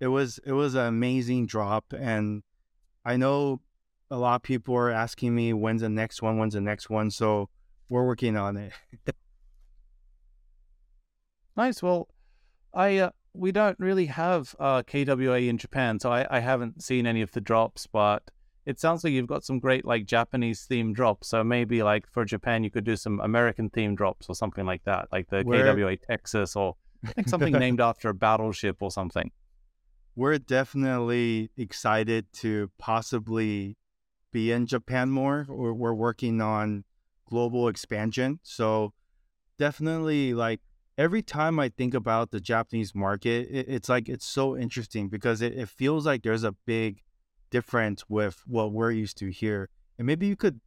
[0.00, 2.42] it was, it was an amazing drop, and
[3.04, 3.60] I know
[4.10, 7.10] a lot of people are asking me when's the next one, when's the next one.
[7.10, 7.48] So
[7.88, 8.72] we're working on it.
[11.56, 11.82] Nice.
[11.82, 12.08] Well,
[12.72, 17.06] I uh, we don't really have uh, KWA in Japan, so I, I haven't seen
[17.06, 17.86] any of the drops.
[17.86, 18.28] But
[18.66, 21.28] it sounds like you've got some great like Japanese themed drops.
[21.28, 24.84] So maybe like for Japan, you could do some American themed drops or something like
[24.84, 26.74] that, like the Where- KWA Texas or
[27.16, 29.30] like something named after a battleship or something.
[30.16, 33.76] We're definitely excited to possibly
[34.32, 35.44] be in Japan more.
[35.48, 36.84] We're, we're working on
[37.28, 38.38] global expansion.
[38.42, 38.92] So
[39.58, 40.60] definitely like
[40.96, 45.42] every time I think about the Japanese market, it, it's like it's so interesting because
[45.42, 47.02] it, it feels like there's a big
[47.50, 49.68] difference with what we're used to here.
[49.98, 50.60] And maybe you could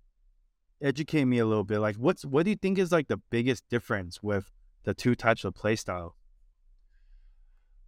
[0.81, 1.79] educate me a little bit.
[1.79, 4.51] Like what's what do you think is like the biggest difference with
[4.83, 6.16] the two types of play style?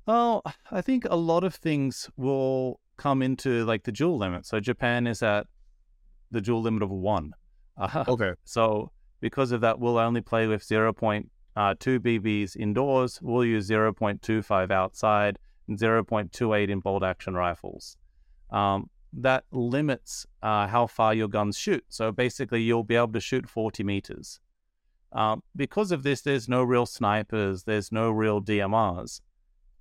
[0.09, 0.41] Well,
[0.71, 4.43] I think a lot of things will come into like the joule limit.
[4.43, 5.45] So Japan is at
[6.31, 7.33] the joule limit of one.
[7.77, 8.33] Uh, Okay.
[8.43, 8.91] So
[9.21, 13.19] because of that, we'll only play with 0.2 BBs indoors.
[13.21, 17.95] We'll use 0.25 outside and 0.28 in bolt action rifles.
[18.49, 21.85] Um, that limits uh, how far your guns shoot.
[21.89, 24.39] So basically, you'll be able to shoot 40 meters.
[25.11, 29.21] Um, because of this, there's no real snipers, there's no real DMRs,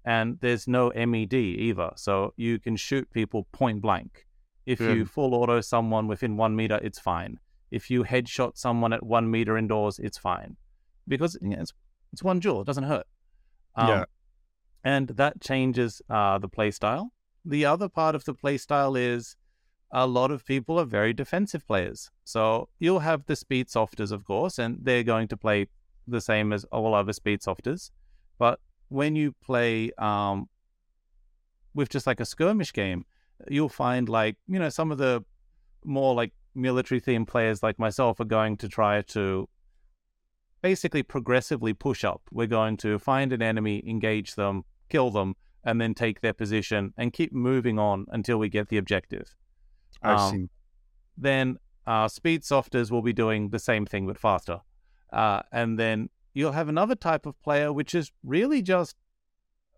[0.09, 1.91] and there's no MED either.
[1.97, 4.27] So you can shoot people point blank.
[4.65, 4.97] If Good.
[4.97, 7.39] you full auto someone within one meter, it's fine.
[7.71, 10.57] If you headshot someone at one meter indoors, it's fine
[11.07, 11.75] because you know, it's
[12.15, 12.63] it's one joule.
[12.63, 13.07] It doesn't hurt.
[13.77, 14.05] Um, Yeah.
[14.83, 17.13] And that changes uh, the play style.
[17.45, 19.37] The other part of the play style is
[19.93, 22.11] a lot of people are very defensive players.
[22.25, 25.67] So you'll have the speed softers, of course, and they're going to play
[26.07, 27.91] the same as all other speed softers.
[28.89, 30.49] When you play um,
[31.75, 33.05] with just like a skirmish game,
[33.49, 35.25] you'll find like, you know, some of the
[35.85, 39.49] more like military themed players like myself are going to try to
[40.63, 42.23] basically progressively push up.
[42.33, 46.93] We're going to find an enemy, engage them, kill them, and then take their position
[46.97, 49.37] and keep moving on until we get the objective.
[50.03, 50.49] I Um, see.
[51.17, 54.61] Then uh, speed softers will be doing the same thing but faster.
[55.13, 58.95] Uh, and then you'll have another type of player which is really just,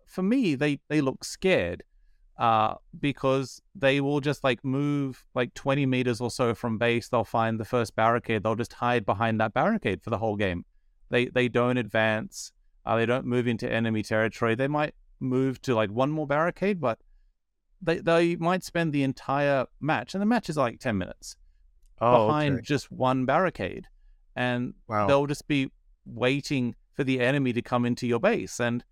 [0.05, 1.81] for me, they, they look scared
[2.37, 7.09] uh, because they will just like move like 20 meters or so from base.
[7.09, 8.43] They'll find the first barricade.
[8.43, 10.63] They'll just hide behind that barricade for the whole game.
[11.09, 12.51] They they don't advance.
[12.85, 14.53] Uh, they don't move into enemy territory.
[14.53, 16.99] They might move to like one more barricade, but
[17.81, 21.35] they they might spend the entire match, and the match is like 10 minutes
[21.99, 22.61] Oh, behind okay.
[22.63, 23.87] just one barricade,
[24.35, 25.07] and Wow.
[25.07, 25.71] they'll just be
[26.13, 28.83] waiting for the enemy to come into your base, and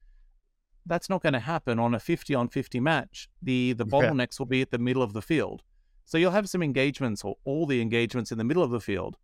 [0.86, 3.29] that's not going to happen on a 50 on 50 match.
[3.41, 3.91] The the Yeah.
[3.91, 5.62] bottlenecks will be at the middle of the field,
[6.05, 9.17] so you'll have some engagements or all the engagements in the middle of the field.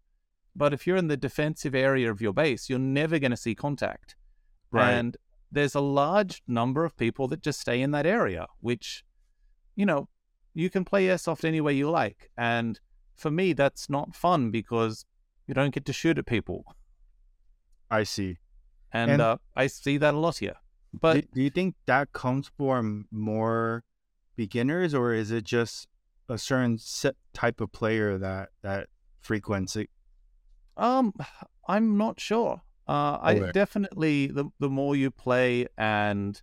[0.56, 3.56] But if you're in the defensive area of your base, you're never going to see
[3.56, 4.16] contact.
[4.72, 4.92] Right.
[4.92, 5.18] And
[5.52, 9.04] there's a large number of people that just stay in that area, which,
[9.76, 10.08] you know,
[10.54, 12.32] you can play airsoft any way you like.
[12.38, 12.80] And
[13.16, 15.06] for me, that's not fun because
[15.48, 16.64] you don't get to shoot at people.
[17.90, 18.38] I see.
[18.92, 20.56] And, And- uh, I see that a lot here.
[20.94, 23.84] But do, do you think that comes from more
[24.38, 25.88] beginners, or is it just
[26.30, 28.88] a certain set type of player that that
[29.20, 29.90] frequents it?
[30.78, 31.14] Um,
[31.68, 32.62] I'm not sure.
[32.88, 33.52] Uh, I Okay.
[33.52, 36.42] definitely the the more you play and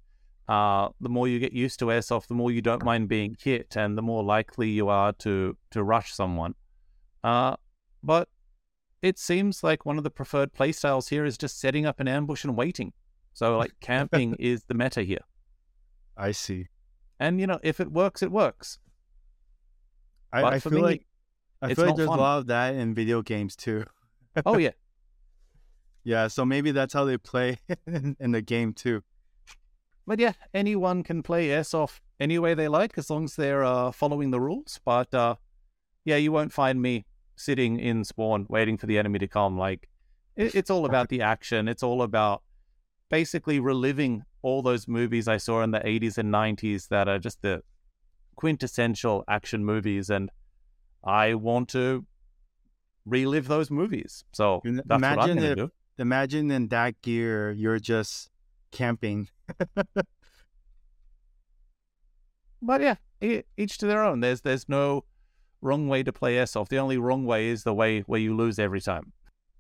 [0.48, 3.74] uh, the more you get used to airsoft, the more you don't mind being hit,
[3.76, 6.54] and the more likely you are to to rush someone.
[7.24, 7.56] Uh,
[8.02, 8.28] but
[9.02, 12.44] it seems like one of the preferred playstyles here is just setting up an ambush
[12.44, 12.92] and waiting.
[13.34, 15.24] So like camping is the meta here,
[16.16, 16.68] I see.
[17.20, 18.78] and you know if it works, it works.
[20.32, 21.06] I, I feel me, like
[21.60, 22.18] I feel like there's fun.
[22.18, 23.84] a lot of that in video games too.
[24.46, 24.70] Oh yeah,
[26.04, 29.02] Yeah, so maybe that's how they play in, in the game too.
[30.06, 33.92] But yeah, anyone can play airsoft any way they like as long as they're uh,
[33.92, 34.80] following the rules.
[34.84, 35.36] But uh,
[36.04, 39.58] yeah, you won't find me sitting in spawn waiting for the enemy to come.
[39.58, 39.88] Like
[40.36, 41.68] it, it's all about the action.
[41.68, 42.42] It's all about
[43.10, 47.42] basically reliving all those movies I saw in the 80s and 90s that are just
[47.42, 47.62] the
[48.36, 50.30] quintessential action movies, and
[51.04, 52.04] I want to
[53.04, 54.24] relive those movies.
[54.32, 55.72] So that's what I'm imagine going to do.
[55.98, 58.30] Imagine in that gear, you're just
[58.72, 59.28] camping.
[62.62, 64.20] But yeah, each to their own.
[64.20, 65.04] There's there's no
[65.62, 66.68] wrong way to play airsoft.
[66.68, 69.12] The only wrong way is the way where you lose every time.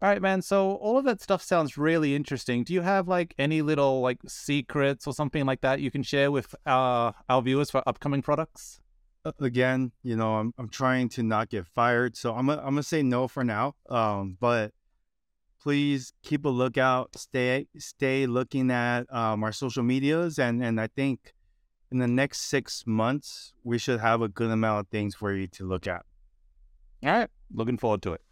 [0.02, 0.42] All right, man.
[0.42, 2.64] So all of that stuff sounds really interesting.
[2.64, 6.32] Do you have like any little like secrets or something like that you can share
[6.32, 8.80] with our our viewers for upcoming products?
[9.24, 12.74] Uh, Again, you know, I'm I'm trying to not get fired, so I'm gonna I'm
[12.74, 13.76] gonna say no for now.
[13.88, 14.72] Um, but
[15.62, 17.16] please keep a lookout.
[17.16, 21.32] Stay stay looking at um, our social medias, and and I think
[21.92, 25.46] in the next six months we should have a good amount of things for you
[25.48, 26.04] to look at.
[27.04, 28.22] All right, looking forward to it.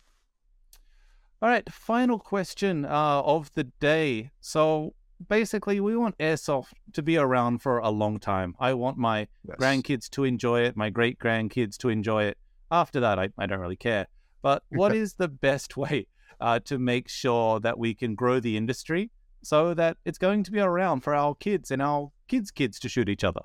[1.43, 4.31] All right, final question uh, of the day.
[4.41, 4.95] So
[5.29, 8.55] basically, we want airsoft to be around for a long time.
[8.59, 9.57] I want my Yes.
[9.59, 12.39] grandkids to enjoy it, my great grandkids to enjoy it.
[12.71, 14.07] After that, I, I don't really care.
[14.43, 16.07] But what is the best way
[16.41, 19.11] uh, to make sure that we can grow the industry
[19.43, 22.89] so that it's going to be around for our kids and our kids' kids to
[22.89, 23.43] shoot each other?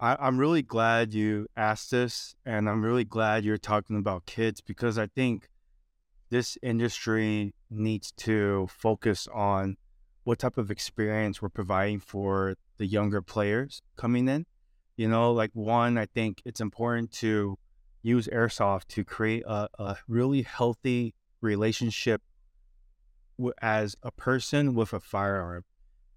[0.00, 4.60] I, I'm really glad you asked this, and I'm really glad you're talking about kids
[4.60, 5.48] because I think
[6.30, 9.76] this industry needs to focus on
[10.24, 14.46] what type of experience we're providing for the younger players coming in.
[14.96, 17.58] You know, like one, I think it's important to
[18.02, 22.22] use airsoft to create a, a really healthy relationship
[23.38, 25.64] w- as a person with a firearm.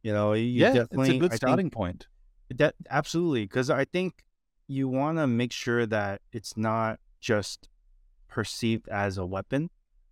[0.04, 2.08] You know, you yeah, definitely it's a good starting point.
[2.50, 4.24] that absolutely, because I think
[4.68, 7.70] you want to make sure that it's not just
[8.28, 9.70] perceived as a weapon,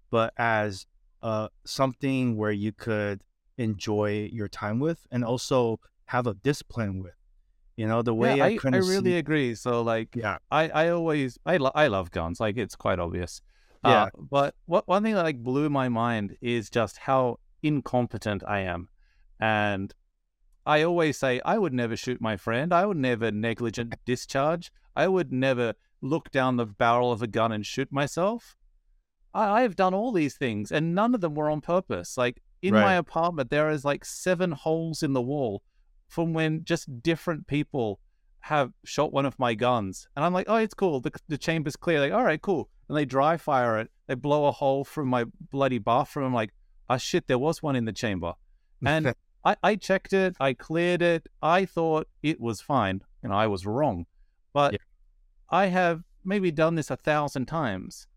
[0.09, 0.87] but as
[1.21, 3.21] uh, something where you could
[3.57, 7.13] enjoy your time with, and also have a discipline with.
[7.75, 9.53] You know, the way yeah, I, I, I really agree.
[9.55, 12.39] So, like, yeah, I, I always I, lo- I love guns.
[12.39, 13.41] Like it's quite obvious.
[13.86, 14.03] Yeah.
[14.03, 18.61] Uh, but what one thing that like blew my mind is just how incompetent I
[18.61, 18.89] am,
[19.39, 19.93] and
[20.65, 22.73] I always say I would never shoot my friend.
[22.73, 24.71] I would never negligent discharge.
[24.95, 28.55] I would never look down the barrel of a gun and shoot myself.
[29.33, 32.17] I, I have done all these things, and none of them were on purpose.
[32.17, 35.61] Like in my apartment, there is like seven holes in the wall
[36.07, 37.99] from when just different people
[38.39, 40.07] have shot one of my guns.
[40.15, 40.99] And I'm like, oh, it's cool.
[40.99, 41.99] The, the chamber's clear.
[41.99, 42.69] Like, all right, cool.
[42.88, 43.89] And they dry fire it.
[44.07, 46.27] They blow a hole through my bloody bathroom.
[46.27, 46.53] I'm like,
[46.89, 48.33] oh, shit, there was one in the chamber.
[48.86, 49.13] And
[49.45, 50.36] I, I checked it.
[50.39, 51.27] I cleared it.
[51.41, 53.01] I thought it was fine.
[53.23, 54.05] And I was wrong.
[54.53, 54.79] But Yeah.
[55.49, 58.07] I have maybe done this a thousand times,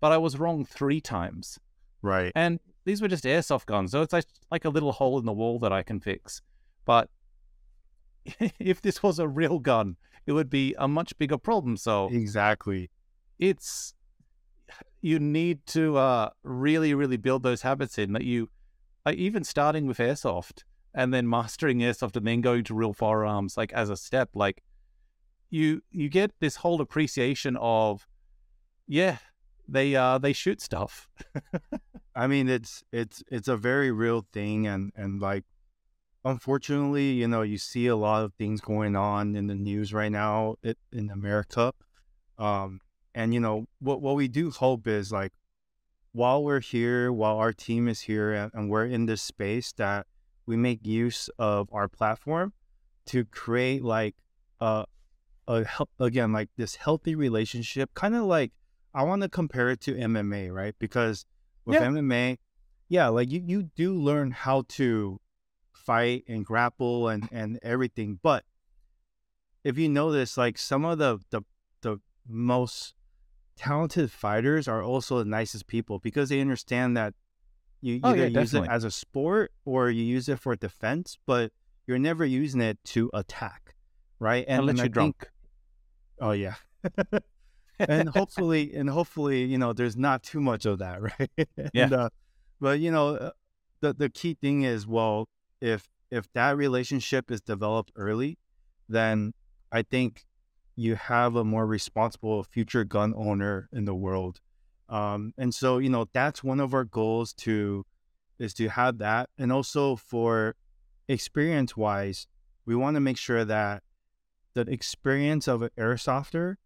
[0.00, 1.58] but I was wrong three times.
[2.00, 3.92] right, And these were just airsoft guns.
[3.92, 6.40] So it's like, like a little hole in the wall that I can fix.
[6.84, 7.10] But
[8.58, 11.76] if this was a real gun, it would be a much bigger problem.
[11.76, 12.90] So exactly.
[13.38, 13.94] it's
[15.00, 18.50] you need to uh, really, really build those habits in that you,
[19.06, 23.56] uh, even starting with airsoft and then mastering airsoft and then going to real firearms,
[23.56, 24.62] like as a step, like
[25.50, 28.06] you you get this whole appreciation of,
[28.86, 29.18] yeah,
[29.68, 31.08] they uh they shoot stuff.
[32.14, 35.44] I mean, it's it's it's a very real thing, and and like,
[36.24, 40.10] unfortunately, you know, you see a lot of things going on in the news right
[40.10, 40.56] now
[40.92, 41.72] in America,
[42.38, 42.80] um,
[43.14, 45.32] and you know what what we do hope is like,
[46.12, 50.06] while we're here, while our team is here, and, and we're in this space, that
[50.46, 52.52] we make use of our platform
[53.06, 54.16] to create like
[54.60, 54.84] a
[55.46, 58.52] a hel- again like this healthy relationship, kind of like
[58.94, 60.74] I want to compare it to MMA, right?
[60.78, 61.26] Because
[61.64, 61.86] with Yeah.
[61.88, 62.38] MMA,
[62.88, 65.20] yeah, like you, you do learn how to
[65.72, 68.18] fight and grapple and, and everything.
[68.22, 68.44] But
[69.64, 71.42] if you notice, like some of the, the
[71.82, 72.94] the most
[73.58, 77.14] talented fighters are also the nicest people because they understand that
[77.80, 81.18] you Oh, either yeah, use it as a sport or you use it for defense,
[81.26, 81.52] but
[81.86, 83.74] you're never using it to attack,
[84.18, 84.44] right?
[84.48, 85.30] Unless and I you're think- drunk.
[86.20, 86.54] oh yeah.
[87.78, 91.86] and hopefully and hopefully you know there's not too much of that right Yeah.
[91.92, 92.08] uh,
[92.60, 93.30] but you know uh,
[93.80, 95.28] the the key thing is well
[95.60, 98.38] if if that relationship is developed early
[98.88, 99.32] then
[99.70, 100.24] i think
[100.78, 104.40] you have a more responsible future gun owner in the world
[104.88, 107.84] um and so you know that's one of our goals to
[108.38, 110.54] is to have that and also for
[111.08, 112.26] experience wise
[112.64, 113.82] we want to make sure that
[114.54, 116.56] the experience of an airsofter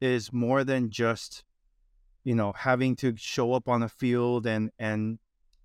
[0.00, 1.42] is more than just
[2.24, 5.18] you know having to show up on a field and and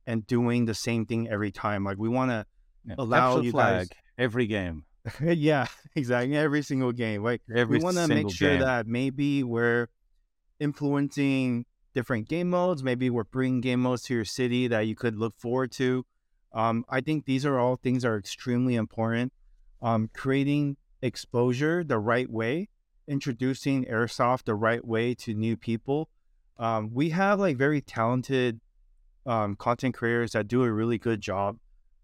[0.07, 2.45] and doing the same thing every time like we want to
[2.85, 2.95] Yeah.
[2.97, 4.85] allow you flag guys- every game.
[5.21, 8.59] yeah exactly every single game like Every we want to make sure game.
[8.61, 9.89] that maybe we're
[10.59, 15.15] influencing different game modes maybe we're bringing game modes to your city that you could
[15.15, 16.05] look forward to.
[16.53, 19.33] Um, i think these are all things that are extremely important.
[19.81, 22.69] Um, creating exposure the right way
[23.07, 26.09] introducing airsoft the right way to new people.
[26.57, 28.59] Um, we have like very talented
[29.25, 31.57] um, content creators that do a really good job.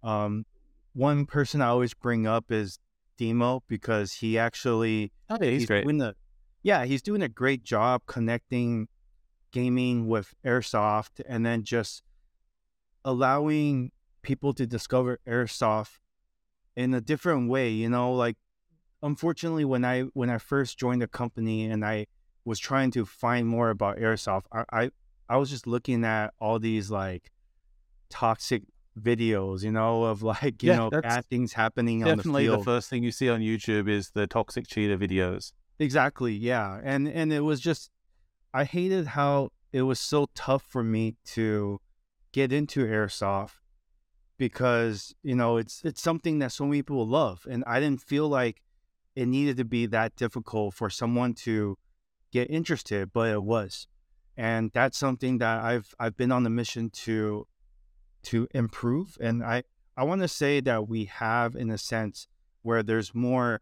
[0.03, 0.45] Um,
[0.93, 2.79] one person i always bring up is
[3.19, 5.83] demo because he actually Oh, yeah, he's, great.
[5.83, 6.15] doing a
[6.63, 8.87] yeah he's doing a great job connecting
[9.51, 12.01] gaming with airsoft and then just
[13.03, 13.91] allowing
[14.21, 15.99] people to discover airsoft
[16.75, 18.37] in a different way you know like
[19.03, 22.05] unfortunately when i when i first joined the company and i
[22.45, 24.89] was trying to find more about airsoft i i,
[25.27, 27.31] I was just looking at all these like
[28.09, 28.63] toxic
[29.01, 32.63] videos, you know, of like, you Yeah, know, bad things happening on the Definitely the
[32.63, 35.51] first thing you see on YouTube is the toxic cheater videos.
[35.79, 36.33] Exactly.
[36.33, 36.79] Yeah.
[36.83, 37.89] And and it was just
[38.53, 41.79] I hated how it was so tough for me to
[42.31, 43.53] get into airsoft
[44.37, 48.27] because, you know, it's it's something that so many people love and I didn't feel
[48.27, 48.61] like
[49.15, 51.77] it needed to be that difficult for someone to
[52.31, 53.87] get interested, but it was.
[54.37, 57.45] And that's something that I've I've been on a mission to
[58.23, 59.63] to improve and I
[59.95, 62.27] I want to say that we have in a sense
[62.61, 63.61] where there's more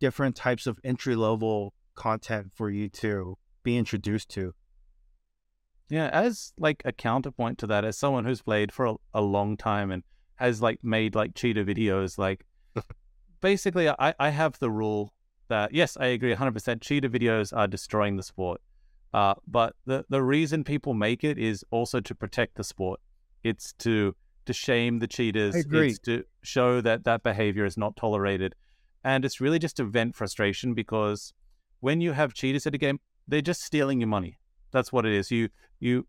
[0.00, 4.54] different types of entry level content for you to be introduced to.
[5.88, 9.56] Yeah, as like a counterpoint to that, as someone who's played for a, a long
[9.56, 10.02] time and
[10.36, 12.46] has like made like cheater videos, like
[13.40, 15.12] basically I, I have the rule
[15.48, 18.60] that yes, I agree 100% cheater videos are destroying the sport.
[19.12, 23.00] Uh, but the, the reason people make it is also to protect the sport.
[23.42, 24.14] It's to
[24.46, 25.54] to shame the cheaters.
[25.90, 28.54] It's to show that that behavior is not tolerated.
[29.04, 31.32] And it's really just to vent frustration because
[31.80, 34.38] when you have cheaters at a game, they're just stealing your money.
[34.72, 35.30] That's what it is.
[35.30, 36.06] You you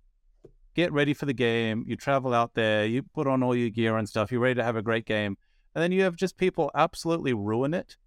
[0.74, 3.98] get ready for the game, you travel out there, you put on all your gear
[3.98, 5.38] and stuff, you're ready to have a great game,
[5.76, 7.98] and then you have just people absolutely ruin it.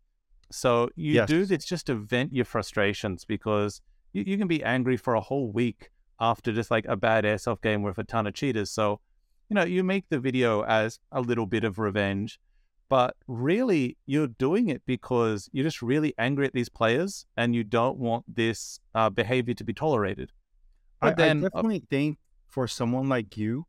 [0.50, 1.28] So you Yes.
[1.28, 3.80] do this just to vent your frustrations because
[4.12, 7.60] you, you can be angry for a whole week after just like a bad airsoft
[7.62, 8.70] game with a ton of cheaters.
[8.70, 9.00] So,
[9.48, 12.38] you know, you make the video as a little bit of revenge,
[12.88, 17.64] but really you're doing it because you're just really angry at these players and you
[17.64, 20.32] don't want this uh, behavior to be tolerated.
[21.02, 22.18] I, But then, I uh, definitely think
[22.48, 23.66] for someone like you,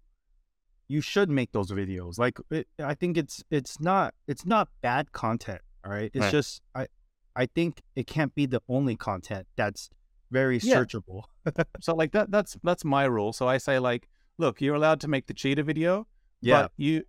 [0.87, 2.17] you should make those videos.
[2.19, 5.61] Like it, I think it's it's not it's not bad content.
[5.83, 6.31] All right, it's Right.
[6.31, 6.87] just I
[7.35, 9.89] I think it can't be the only content that's
[10.31, 10.75] very Yeah.
[10.83, 11.23] searchable.
[11.81, 13.33] So like that that's that's my rule.
[13.33, 14.07] So I say like,
[14.37, 16.07] look, you're allowed to make the cheater video,
[16.41, 17.03] Yeah, but you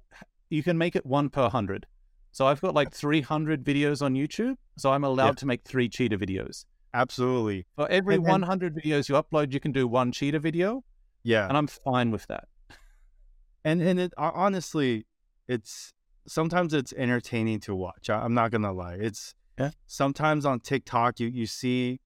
[0.48, 1.86] you can make it one per hundred.
[2.32, 6.18] So I've got like 300 videos on YouTube, so I'm allowed to make three cheater
[6.18, 6.64] videos.
[6.94, 7.66] absolutely.
[7.76, 10.82] For every And- and- 100 videos you upload, you can do one cheater video,
[11.22, 12.48] Yeah, and I'm fine with that.
[13.64, 15.06] and and it honestly,
[15.48, 15.92] it's
[16.26, 18.08] sometimes it's entertaining to watch.
[18.10, 18.94] I, I'm not gonna lie.
[18.94, 19.70] It's Yeah.
[19.86, 22.00] sometimes on TikTok you you see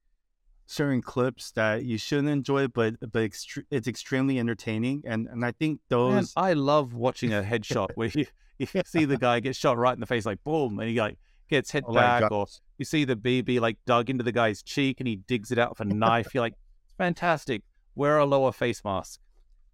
[0.70, 3.30] certain clips that you shouldn't enjoy, but but
[3.70, 8.08] it's extremely entertaining, and and I think Man, those I love watching a headshot where
[8.08, 8.26] you,
[8.58, 11.18] you see the guy get shot right in the face, like boom, and he like
[11.48, 12.46] gets hit Oh back, or
[12.78, 15.70] you see the BB like dug into the guy's cheek and he digs it out
[15.70, 16.32] with a knife.
[16.34, 16.54] You're like,
[16.96, 17.62] fantastic.
[17.96, 19.20] Wear a lower face mask.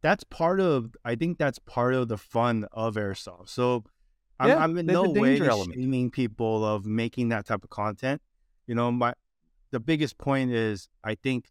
[0.01, 3.51] that's part of I think that's part of the fun of airsoft.
[3.51, 3.85] So
[4.41, 8.23] I'm, Yeah, I'm in no way shaming people of making that type of content.
[8.67, 9.13] You know, my
[9.71, 11.51] the biggest point is I think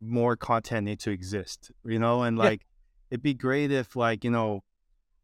[0.00, 1.70] more content needs to exist.
[1.84, 2.44] You know, and Yeah.
[2.44, 2.66] like
[3.10, 4.62] it'd be great if like you know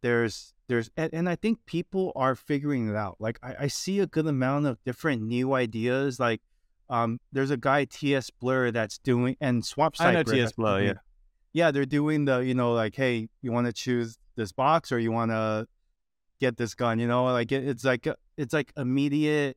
[0.03, 3.17] there's there's and, and I think people are figuring it out.
[3.19, 6.19] Like I, I see a good amount of different new ideas.
[6.21, 6.41] Like
[6.89, 10.93] um, there's a guy TS Blur that's doing and Swap I know TS Blur, yeah.
[11.53, 14.99] yeah, they're doing the, you know, like, hey, you want to choose this box or
[14.99, 15.69] you want to
[16.41, 19.57] get this gun, you know, like it, it's like, it's like immediate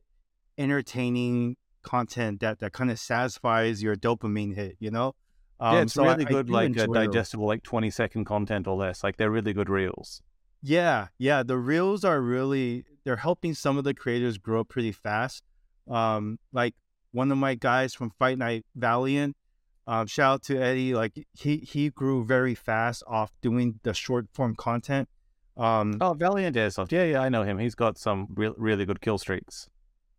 [0.58, 5.14] entertaining content that, that kind of satisfies your dopamine hit, you know?
[5.60, 8.66] Um, yeah, it's so really I good, do like uh, digestible, like 20 second content
[8.66, 9.04] or less.
[9.04, 10.20] Like they're really good reels.
[10.62, 11.42] Yeah, yeah.
[11.42, 15.44] The reels are really they're helping some of the creators grow pretty fast.
[15.88, 16.74] Um, like
[17.12, 19.36] one of my guys from Fight Night Valiant,
[19.86, 20.94] um, shout out to Eddie.
[20.94, 25.08] Like he he grew very fast off doing the short form content.
[25.56, 26.90] Um, Oh, Valiant Airsoft.
[26.90, 27.58] Yeah, yeah, I know him.
[27.58, 29.68] He's got some real, really good kill streaks.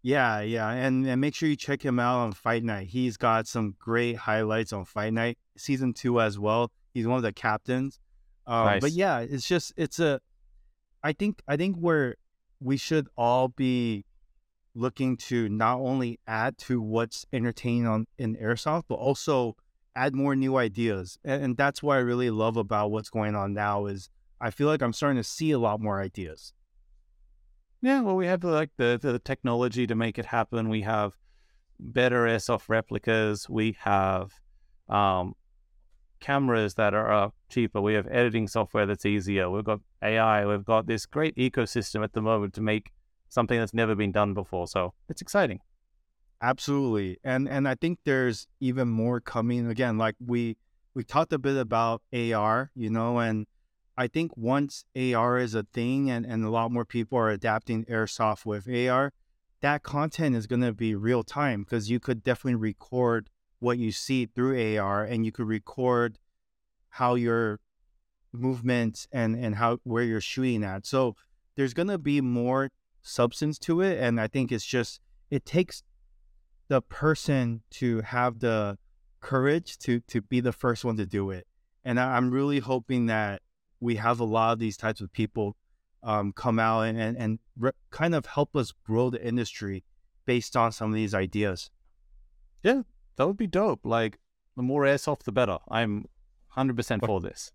[0.05, 2.89] Yeah, yeah, and and make sure you check him out on Fight Night.
[2.89, 6.71] He's got some great highlights on Fight Night season two as well.
[6.93, 7.99] He's one of the captains.
[8.45, 10.21] Um, But yeah, it's just it's a.
[11.01, 12.13] I think I think we're
[12.59, 14.05] we should all be
[14.75, 19.55] looking to not only add to what's entertaining on in airsoft, but also
[19.95, 21.17] add more new ideas.
[21.23, 24.67] And, and that's what I really love about what's going on now is I feel
[24.67, 26.53] like I'm starting to see a lot more ideas.
[27.81, 30.69] Yeah, well, we have like the, the technology to make it happen.
[30.69, 31.13] We have
[31.79, 33.49] better airsoft replicas.
[33.49, 34.31] We have
[34.89, 35.35] um,
[36.19, 37.81] cameras that are uh, cheaper.
[37.81, 39.49] We have editing software that's easier.
[39.49, 40.45] We've got AI.
[40.45, 42.91] We've got this great ecosystem at the moment to make
[43.29, 44.67] something that's never been done before.
[44.67, 45.59] So it's exciting.
[46.41, 47.17] Absolutely.
[47.23, 50.57] And and I think there's even more coming again like we
[50.93, 53.45] we talked a bit about AR, you know, and
[53.97, 57.85] I think once AR is a thing and and a lot more people are adapting
[57.85, 59.13] airsoft with AR,
[59.61, 63.29] that content is going to be real time because you could definitely record
[63.59, 66.19] what you see through AR and you could record
[66.89, 67.59] how your
[68.31, 70.85] movements and and how where you're shooting at.
[70.85, 71.15] So
[71.55, 72.69] there's gonna be more
[73.01, 75.83] substance to it, and I think it's just it takes
[76.67, 78.77] the person to have the
[79.21, 81.47] courage to to be the first one to do it.
[81.83, 83.41] And I, I'm really hoping that
[83.79, 85.55] we have a lot of these types of people
[86.03, 89.83] um, come out and and, and re- kind of help us grow the industry
[90.25, 91.69] based on some of these ideas.
[92.63, 92.83] Yeah,
[93.15, 93.81] that would be dope.
[93.83, 94.19] Like
[94.55, 95.59] the more airsoft, the better.
[95.69, 96.05] I'm
[96.55, 97.51] 100% for this.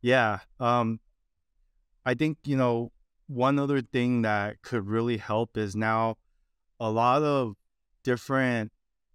[0.00, 0.40] Yeah.
[0.58, 1.00] Um,
[2.04, 2.92] I think, you know,
[3.26, 6.16] one other thing that could really help is now
[6.80, 7.54] a lot of
[8.02, 8.72] different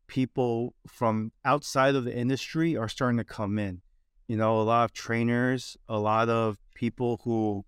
[0.08, 3.82] people from outside of the industry are starting to come in.
[4.28, 7.66] You know, a lot of trainers, a lot of people who,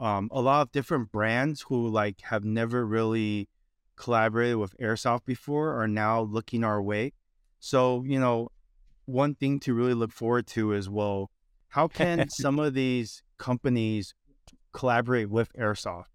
[0.00, 3.48] um, a lot of different brands who like have never really
[3.96, 7.12] collaborated with Airsoft before are now looking our way.
[7.60, 8.48] So, you know,
[9.04, 11.30] one thing to really look forward to is well,
[11.68, 14.14] how can some of these companies
[14.72, 16.06] collaborate with Airsoft?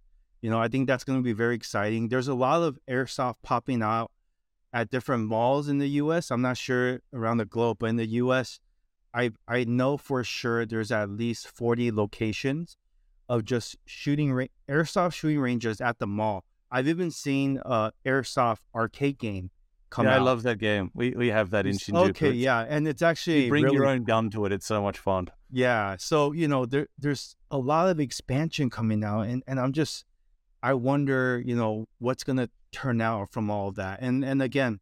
[0.41, 2.09] You know, I think that's going to be very exciting.
[2.09, 4.11] There's a lot of Airsoft popping out
[4.73, 6.29] at different malls in the US.
[6.29, 8.59] I'm not sure around the globe, but in the US,
[9.13, 12.77] I I know for sure there's at least 40 locations
[13.29, 16.43] of just shooting ra- airsoft shooting ranges at the mall.
[16.71, 19.51] I've even seen a airsoft arcade game
[19.89, 20.21] come yeah, out.
[20.21, 20.91] I love that game.
[20.93, 22.09] We we have that in Shinjuku.
[22.09, 24.51] Okay, It's- yeah, and it's actually You bring really, your own gun to it.
[24.51, 25.29] It's so much fun.
[25.49, 29.71] Yeah, so you know there there's a lot of expansion coming out, and and I'm
[29.73, 30.05] just
[30.61, 34.79] I wonder you know what's gonna turn out from all of that, and and again,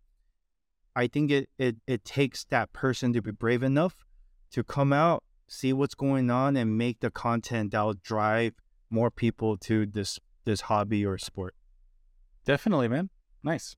[0.96, 4.06] I think it it it takes that person to be brave enough
[4.56, 8.54] to come out, see what's going on, and make the content that will drive
[8.90, 11.56] more people to this this hobby or sport.
[12.46, 13.10] Definitely, man.
[13.44, 13.76] Nice.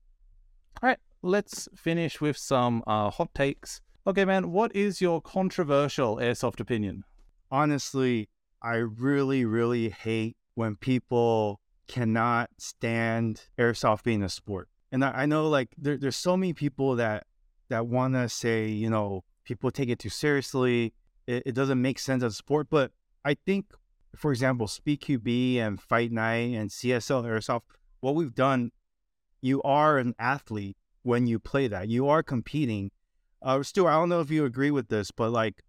[0.82, 3.80] All right, let's finish with some uh, hot takes.
[4.06, 7.04] Okay, man, what is your controversial airsoft opinion?
[7.50, 8.28] honestly,
[8.62, 14.68] I really, really hate when people cannot stand airsoft being a sport.
[14.92, 17.24] And I, I know like there, there's so many people that
[17.68, 20.92] that want to say, you know, people take it too seriously.
[21.26, 22.68] It, it doesn't make sense as a sport.
[22.70, 22.92] But
[23.24, 23.72] I think,
[24.14, 27.62] for example, Speed QB and Fight Night and CSL Airsoft,
[28.00, 28.70] what we've done,
[29.40, 31.88] you are an athlete when you play that.
[31.88, 32.90] You are competing.
[33.40, 35.62] Uh, Stuart, I don't know if you agree with this, but like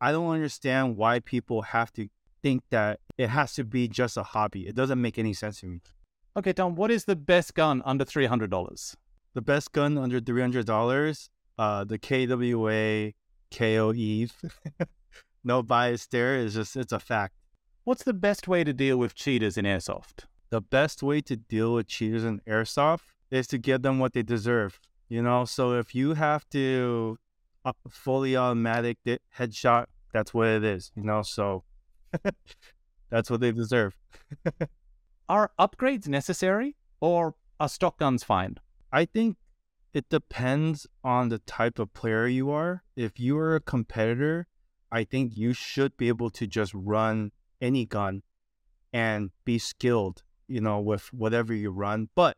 [0.00, 2.08] I don't understand why people have to
[2.42, 4.66] think that it has to be just a hobby.
[4.66, 5.80] It doesn't make any sense to me.
[6.36, 8.96] Okay, Tom, what is the best gun under $300?
[9.34, 11.28] The best gun under three hundred dollars,
[11.58, 13.12] uh, the KWA
[13.50, 14.34] KO Eve.
[15.44, 16.36] no bias there.
[16.36, 17.34] It's just it's a fact.
[17.84, 20.24] What's the best way to deal with cheaters in airsoft?
[20.50, 24.22] The best way to deal with cheaters in airsoft is to give them what they
[24.22, 24.80] deserve.
[25.08, 27.18] You know, so if you have to
[27.64, 28.98] a fully automatic
[29.36, 30.92] headshot, that's what it is.
[30.96, 31.64] You know, so
[33.10, 33.96] that's what they deserve.
[35.28, 38.58] Are upgrades necessary or are stock guns fine?
[38.92, 39.36] I think
[39.96, 42.82] it depends on the type of player you are.
[42.96, 44.46] If you are a competitor,
[44.92, 47.32] I think you should be able to just run
[47.62, 48.22] any gun
[48.92, 52.10] and be skilled, you know, with whatever you run.
[52.14, 52.36] But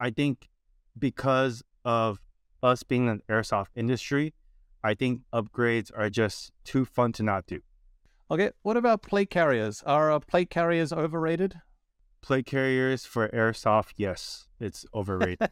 [0.00, 0.48] I think
[0.98, 2.18] because of
[2.64, 4.34] us being an airsoft industry,
[4.82, 7.60] I think upgrades are just too fun to not do.
[8.28, 9.84] Okay, what about plate carriers?
[9.86, 11.60] Are uh, plate carriers overrated?
[12.22, 15.48] Play carriers for airsoft, yes, it's overrated.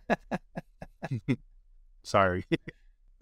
[2.02, 2.44] Sorry.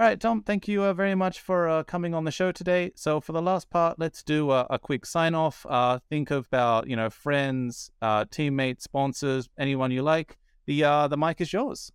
[0.00, 2.92] All right, Tom, thank you uh, very much for uh, coming on the show today.
[2.94, 5.66] So for the last part, let's do a, a quick sign off.
[5.68, 10.38] Uh, think about you know friends, uh, teammates, sponsors, anyone you like.
[10.66, 11.90] The uh, the mic is yours.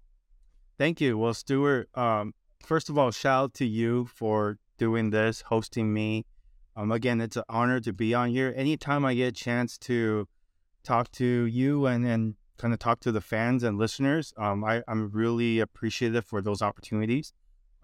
[0.77, 1.17] Thank you.
[1.17, 2.33] Well, Stuart, um,
[2.65, 6.25] first of all, shout out to you for doing this, hosting me.
[6.75, 8.53] Um, again, it's an honor to be on here.
[8.55, 10.27] Anytime I get a chance to
[10.83, 14.83] talk to you and, and kind of talk to the fans and listeners, um, I,
[14.87, 17.33] I'm really appreciative for those opportunities.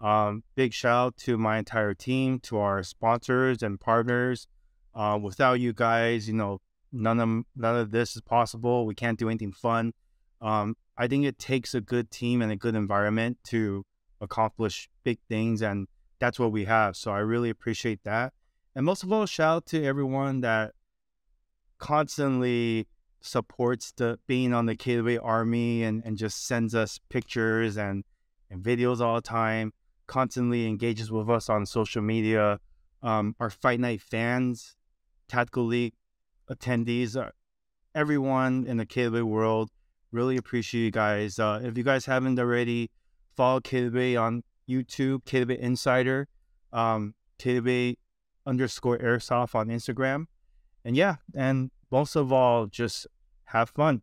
[0.00, 4.46] Um, big shout out to my entire team, to our sponsors and partners.
[4.94, 6.60] Uh, without you guys, you know,
[6.92, 8.86] none of none of this is possible.
[8.86, 9.92] We can't do anything fun.
[10.40, 13.84] Um, I think it takes a good team and a good environment to
[14.20, 15.86] accomplish big things, and
[16.18, 16.96] that's what we have.
[16.96, 18.32] So I really appreciate that.
[18.74, 20.72] And most of all, shout out to everyone that
[21.78, 22.86] constantly
[23.20, 28.04] supports the being on the KWA Army and, and just sends us pictures and,
[28.50, 29.72] and videos all the time,
[30.06, 32.58] constantly engages with us on social media.
[33.02, 34.76] Um, our Fight Night fans,
[35.28, 35.94] Tactical League
[36.50, 37.30] attendees, uh,
[37.94, 39.70] everyone in the KWA world,
[40.12, 41.38] really appreciate you guys.
[41.38, 42.90] Uh, if you guys haven't already,
[43.36, 46.28] follow KWA on YouTube, KWA Insider.
[46.72, 47.94] Um, KWA
[48.46, 50.26] underscore airsoft on Instagram.
[50.84, 53.06] And yeah, and most of all, just
[53.46, 54.02] have fun.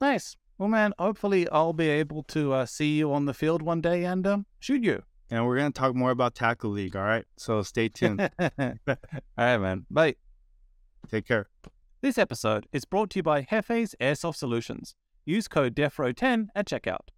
[0.00, 0.36] Nice.
[0.58, 4.04] Well, man, hopefully I'll be able to uh, see you on the field one day
[4.04, 5.02] and um, shoot you.
[5.30, 6.96] And we're going to talk more about Tackle League.
[6.96, 7.24] All right.
[7.36, 8.20] So stay tuned.
[8.40, 8.48] all
[9.36, 9.86] right, man.
[9.90, 10.16] Bye.
[11.10, 11.48] Take care.
[12.00, 14.94] This episode is brought to you by Jefe's Airsoft Solutions.
[15.26, 17.00] Use code DEFROWE10 at checkout.